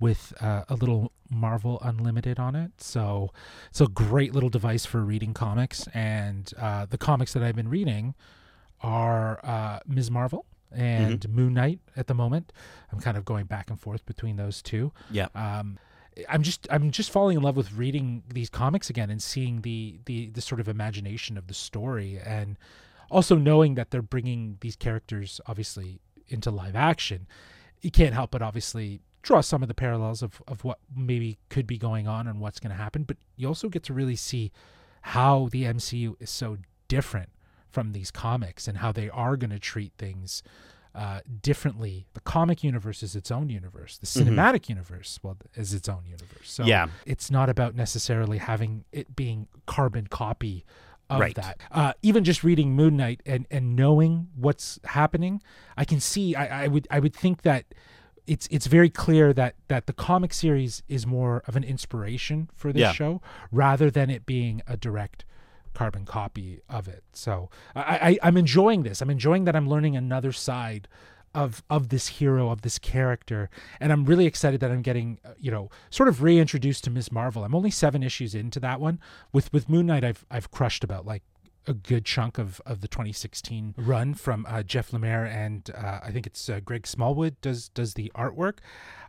[0.00, 2.72] with uh, a little Marvel Unlimited on it.
[2.80, 3.30] So
[3.70, 5.86] it's a great little device for reading comics.
[5.94, 8.14] And uh, the comics that I've been reading
[8.80, 10.10] are uh, Ms.
[10.10, 12.52] Marvel and Moon Knight at the moment.
[12.92, 14.92] I'm kind of going back and forth between those two.
[15.10, 15.78] yeah, Um,
[16.30, 20.00] I'm just I'm just falling in love with reading these comics again and seeing the
[20.06, 22.56] the the sort of imagination of the story and
[23.10, 27.26] also knowing that they're bringing these characters obviously into live action.
[27.82, 31.66] You can't help but obviously draw some of the parallels of of what maybe could
[31.66, 34.52] be going on and what's going to happen, but you also get to really see
[35.02, 36.56] how the MCU is so
[36.88, 37.28] different
[37.68, 40.42] from these comics and how they are going to treat things
[40.94, 42.06] uh, differently.
[42.14, 43.98] The comic universe is its own universe.
[43.98, 46.48] The cinematic universe, well, is its own universe.
[46.50, 46.86] So Yeah.
[47.04, 50.64] it's not about necessarily having it being carbon copy
[51.10, 51.34] of Right.
[51.34, 51.60] that.
[51.70, 55.42] Uh, even just reading Moon Knight and and knowing what's happening,
[55.76, 56.34] I can see.
[56.34, 57.64] I, I would I would think that
[58.26, 62.72] it's it's very clear that that the comic series is more of an inspiration for
[62.72, 62.92] this Yeah.
[62.92, 63.22] show
[63.52, 65.24] rather than it being a direct
[65.74, 67.04] carbon copy of it.
[67.12, 69.00] So I, I I'm enjoying this.
[69.02, 70.88] I'm enjoying that I'm learning another side
[71.34, 75.30] of of this hero of this character and i'm really excited that i'm getting uh,
[75.38, 78.98] you know sort of reintroduced to miss marvel i'm only seven issues into that one
[79.34, 81.22] with with moon knight i've i've crushed about like
[81.66, 86.10] a good chunk of, of the 2016 run from uh, Jeff Lemire and uh, I
[86.10, 88.58] think it's uh, Greg Smallwood does does the artwork.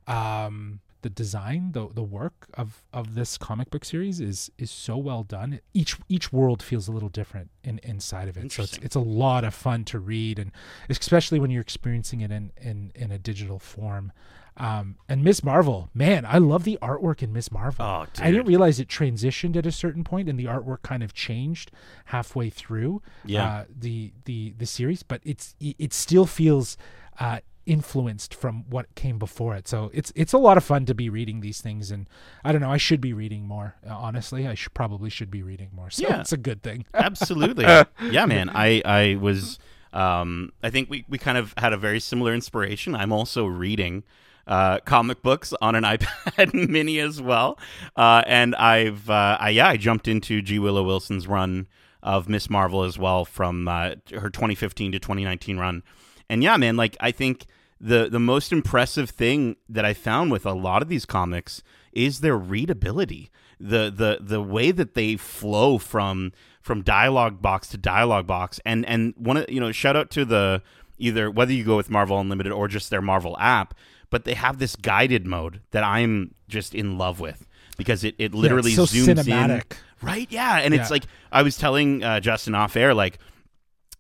[0.08, 4.98] Um, the design, the the work of of this comic book series is is so
[4.98, 5.60] well done.
[5.74, 8.52] Each each world feels a little different in inside of it.
[8.52, 10.52] So it's it's a lot of fun to read, and
[10.90, 14.12] especially when you're experiencing it in in in a digital form.
[14.60, 17.86] Um, and Miss Marvel, man, I love the artwork in Miss Marvel.
[17.86, 21.14] Oh, I didn't realize it transitioned at a certain point, and the artwork kind of
[21.14, 21.70] changed
[22.06, 23.46] halfway through Yeah.
[23.46, 25.04] uh, the the the series.
[25.04, 26.76] But it's it still feels
[27.20, 29.68] uh, influenced from what came before it.
[29.68, 32.10] So it's it's a lot of fun to be reading these things, and
[32.44, 32.72] I don't know.
[32.72, 33.76] I should be reading more.
[33.88, 35.92] Uh, honestly, I should probably should be reading more.
[35.92, 36.20] So Yeah.
[36.22, 36.86] it's a good thing.
[36.96, 37.66] absolutely.
[38.10, 38.50] yeah, man.
[38.50, 39.60] I I was.
[39.94, 42.96] Um, I think we we kind of had a very similar inspiration.
[42.96, 44.04] I'm also reading.
[44.48, 47.60] Uh, comic books on an iPad Mini as well,
[47.98, 51.68] uh, and I've uh, I, yeah I jumped into G Willow Wilson's run
[52.02, 55.84] of Miss Marvel as well from uh, her 2015 to 2019 run,
[56.30, 57.46] and yeah man like I think
[57.80, 62.22] the the most impressive thing that I found with a lot of these comics is
[62.22, 63.30] their readability.
[63.60, 66.32] The the the way that they flow from
[66.62, 68.60] from dialogue box to dialogue box.
[68.66, 70.62] And and one of you know, shout out to the
[70.98, 73.74] either whether you go with Marvel Unlimited or just their Marvel app,
[74.10, 77.48] but they have this guided mode that I'm just in love with.
[77.78, 79.62] because it, it literally so zooms in.
[80.02, 80.28] Right?
[80.30, 80.58] Yeah.
[80.58, 83.20] And it's like I was telling uh, Justin off air, like,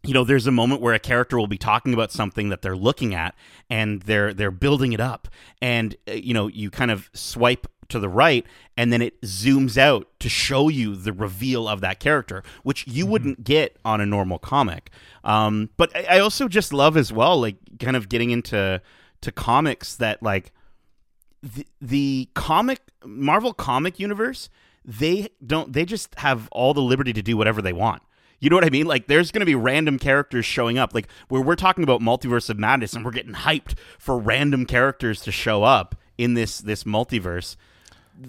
[0.03, 2.75] you know, there's a moment where a character will be talking about something that they're
[2.75, 3.35] looking at,
[3.69, 5.27] and they're they're building it up,
[5.61, 8.45] and uh, you know, you kind of swipe to the right,
[8.77, 13.05] and then it zooms out to show you the reveal of that character, which you
[13.05, 14.91] wouldn't get on a normal comic.
[15.23, 18.81] Um, but I, I also just love as well, like, kind of getting into
[19.21, 20.51] to comics that like
[21.41, 24.49] the, the comic Marvel comic universe,
[24.83, 28.01] they don't they just have all the liberty to do whatever they want.
[28.39, 28.85] You know what I mean?
[28.85, 30.93] Like there's going to be random characters showing up.
[30.93, 35.21] Like where we're talking about multiverse of madness and we're getting hyped for random characters
[35.21, 37.55] to show up in this this multiverse.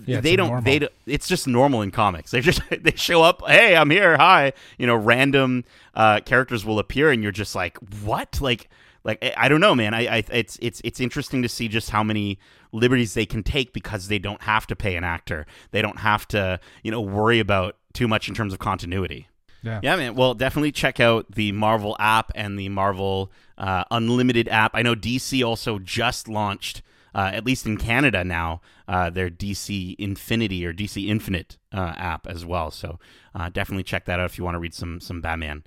[0.04, 0.64] Yeah, they don't normal.
[0.64, 2.30] they don't, it's just normal in comics.
[2.30, 4.16] They just they show up, "Hey, I'm here.
[4.16, 5.64] Hi." You know, random
[5.94, 8.68] uh characters will appear and you're just like, "What?" Like
[9.08, 9.94] like I, I don't know, man.
[9.94, 12.38] I, I it's it's it's interesting to see just how many
[12.70, 15.46] liberties they can take because they don't have to pay an actor.
[15.70, 19.26] They don't have to, you know, worry about too much in terms of continuity.
[19.62, 19.80] Yeah.
[19.82, 20.14] Yeah, man.
[20.14, 24.72] Well, definitely check out the Marvel app and the Marvel uh, Unlimited app.
[24.74, 26.82] I know DC also just launched,
[27.14, 32.26] uh, at least in Canada now, uh, their DC Infinity or DC Infinite uh, app
[32.26, 32.70] as well.
[32.70, 33.00] So
[33.34, 35.64] uh, definitely check that out if you want to read some some Batman.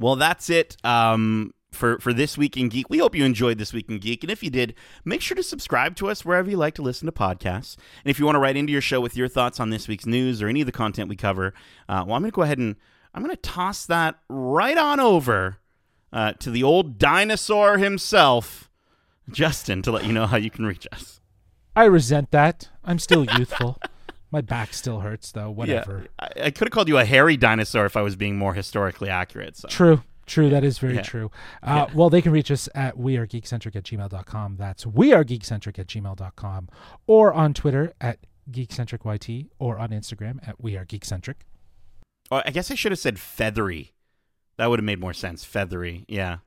[0.00, 0.76] Well, that's it.
[0.84, 4.22] Um, for, for this week in geek, we hope you enjoyed this week in geek,
[4.22, 7.06] and if you did, make sure to subscribe to us wherever you like to listen
[7.06, 7.76] to podcasts.
[8.04, 10.06] And if you want to write into your show with your thoughts on this week's
[10.06, 11.54] news or any of the content we cover,
[11.88, 12.76] uh, well, I'm going to go ahead and
[13.14, 15.58] I'm going to toss that right on over
[16.12, 18.70] uh, to the old dinosaur himself,
[19.30, 21.20] Justin, to let you know how you can reach us.
[21.76, 22.68] I resent that.
[22.84, 23.78] I'm still youthful.
[24.30, 25.48] My back still hurts though.
[25.50, 26.06] Whatever.
[26.20, 28.52] Yeah, I, I could have called you a hairy dinosaur if I was being more
[28.54, 29.56] historically accurate.
[29.56, 29.68] So.
[29.68, 30.02] True.
[30.26, 30.48] True.
[30.50, 31.02] That is very Yeah.
[31.02, 31.30] true.
[31.62, 34.56] Uh, Well, they can reach us at wearegeekcentric at gmail.com.
[34.56, 36.68] That's wearegeekcentric at gmail.com.
[37.06, 38.18] Or on Twitter at
[38.50, 41.34] geekcentricyt or on Instagram at wearegeekcentric.
[42.30, 43.92] Oh, I guess I should have said feathery.
[44.56, 45.44] That would have made more sense.
[45.44, 46.04] Feathery.
[46.08, 46.38] Yeah.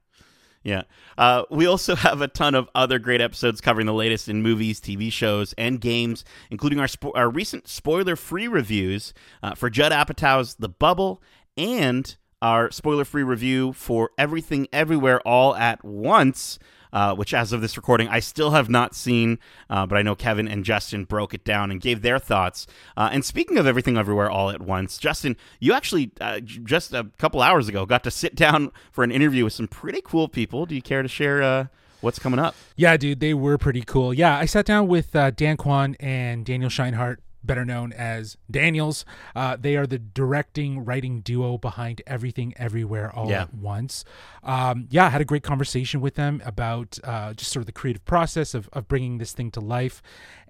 [0.63, 0.83] Yeah.
[1.17, 4.79] Uh, we also have a ton of other great episodes covering the latest in movies,
[4.81, 9.13] TV shows, and games, including our, spo- our recent spoiler free reviews
[9.43, 11.21] uh, for Judd Apatow's The Bubble
[11.55, 16.59] and our spoiler free review for Everything Everywhere All at Once.
[16.93, 20.15] Uh, which, as of this recording, I still have not seen, uh, but I know
[20.15, 22.65] Kevin and Justin broke it down and gave their thoughts.
[22.95, 27.11] Uh, and speaking of everything everywhere all at once, Justin, you actually uh, just a
[27.17, 30.65] couple hours ago got to sit down for an interview with some pretty cool people.
[30.65, 31.65] Do you care to share uh,
[31.99, 32.55] what's coming up?
[32.77, 34.13] Yeah, dude, they were pretty cool.
[34.13, 37.17] Yeah, I sat down with uh, Dan Kwan and Daniel Scheinert,
[37.47, 39.05] better known as Daniels.
[39.35, 43.43] Uh, they are the directing, writing duo behind Everything Everywhere All Yeah.
[43.43, 44.05] at Once.
[44.43, 47.71] Um, yeah, I had a great conversation with them about uh, just sort of the
[47.71, 50.01] creative process of, of bringing this thing to life.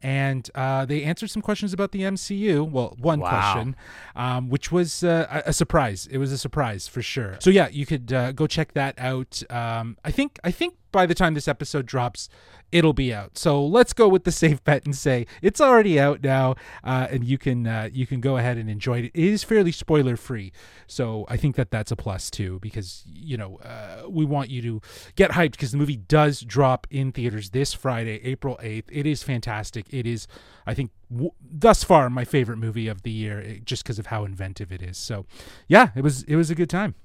[0.02, 2.70] And uh, they answered some questions about the MCU.
[2.70, 3.30] Well, one Wow.
[3.30, 3.76] question,
[4.16, 6.08] um, which was uh, a surprise.
[6.12, 7.38] It was a surprise for sure.
[7.40, 9.42] So yeah, you could uh, go check that out.
[9.50, 12.30] Um, I think I think by the time this episode drops,
[12.72, 13.38] it'll be out.
[13.38, 17.24] So let's go with the safe bet and say it's already out now, uh, and
[17.24, 19.06] you can uh, you can go ahead and enjoy it.
[19.06, 20.52] It is fairly spoiler free,
[20.88, 24.62] so I think that that's a plus too because you know uh, we want you
[24.62, 24.82] to
[25.16, 28.90] get hyped because the movie does drop in theaters this Friday, April eighth.
[28.92, 29.87] It is fantastic.
[29.92, 30.28] It is,
[30.66, 34.08] I think, w- thus far my favorite movie of the year, eh, just because of
[34.08, 34.98] how inventive it is.
[34.98, 35.26] So,
[35.68, 36.96] yeah, it was it was a good time.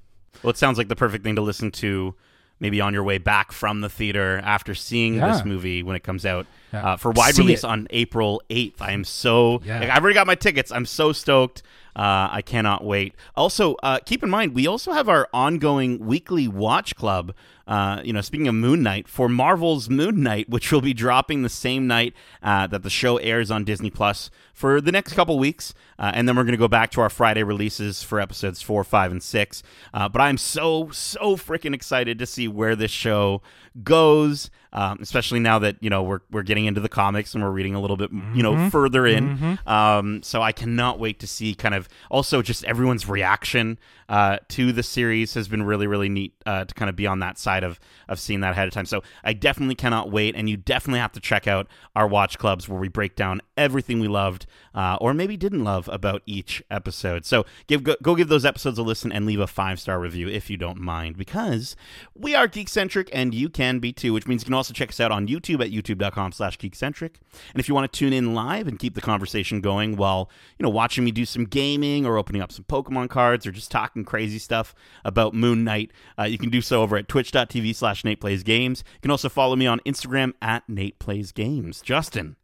[0.41, 2.15] Well, it sounds like the perfect thing to listen to
[2.59, 5.33] maybe on your way back from the theater after seeing Yeah.
[5.33, 6.93] this movie when it comes out Yeah.
[6.93, 7.67] uh, for wide See release it.
[7.67, 8.81] on April 8th.
[8.81, 9.79] I am so, Yeah.
[9.79, 10.71] like, I've already got my tickets.
[10.71, 11.61] I'm so stoked.
[11.95, 13.15] Uh, I cannot wait.
[13.35, 17.33] Also, uh, keep in mind, we also have our ongoing weekly watch club.
[17.65, 21.43] Uh, you know, speaking of Moon Knight, for Marvel's Moon Knight, which will be dropping
[21.43, 25.39] the same night uh, that the show airs on Disney Plus for the next couple
[25.39, 28.61] weeks, uh, and then we're going to go back to our Friday releases for episodes
[28.61, 29.63] four, five, and six.
[29.93, 33.41] Uh, but I'm so so freaking excited to see where this show
[33.83, 37.51] goes, um, especially now that you know we're we're getting into the comics and we're
[37.51, 39.59] reading a little bit you know further in.
[39.65, 43.77] Um, so I cannot wait to see kind of also just everyone's reaction
[44.09, 47.19] uh, to the series has been really really neat uh, to kind of be on
[47.19, 48.85] that side of of seeing that ahead of time.
[48.85, 52.67] So I definitely cannot wait, and you definitely have to check out our watch clubs
[52.67, 57.25] where we break down everything we loved uh, or maybe didn't love about each episode.
[57.25, 60.27] So give go, go give those episodes a listen and leave a five star review
[60.27, 61.75] if you don't mind, because
[62.15, 64.13] we are geekcentric and you can be too.
[64.13, 67.15] Which means you can also check us out on YouTube at youtube.com/slash geekcentric.
[67.53, 70.63] And if you want to tune in live and keep the conversation going while you
[70.63, 74.03] know watching me do some gaming or opening up some Pokemon cards or just talking
[74.03, 74.73] crazy stuff
[75.05, 78.83] about Moon Knight, uh, you can do so over at twitch.tv slash Nate Plays Games.
[78.95, 81.81] You can also follow me on Instagram at Nate Plays Games.
[81.81, 82.35] Justin,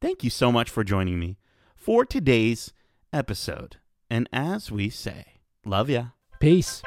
[0.00, 1.38] thank you so much for joining me
[1.86, 2.72] for today's
[3.12, 3.76] episode.
[4.10, 6.06] And as we say, love ya.
[6.40, 6.82] Peace.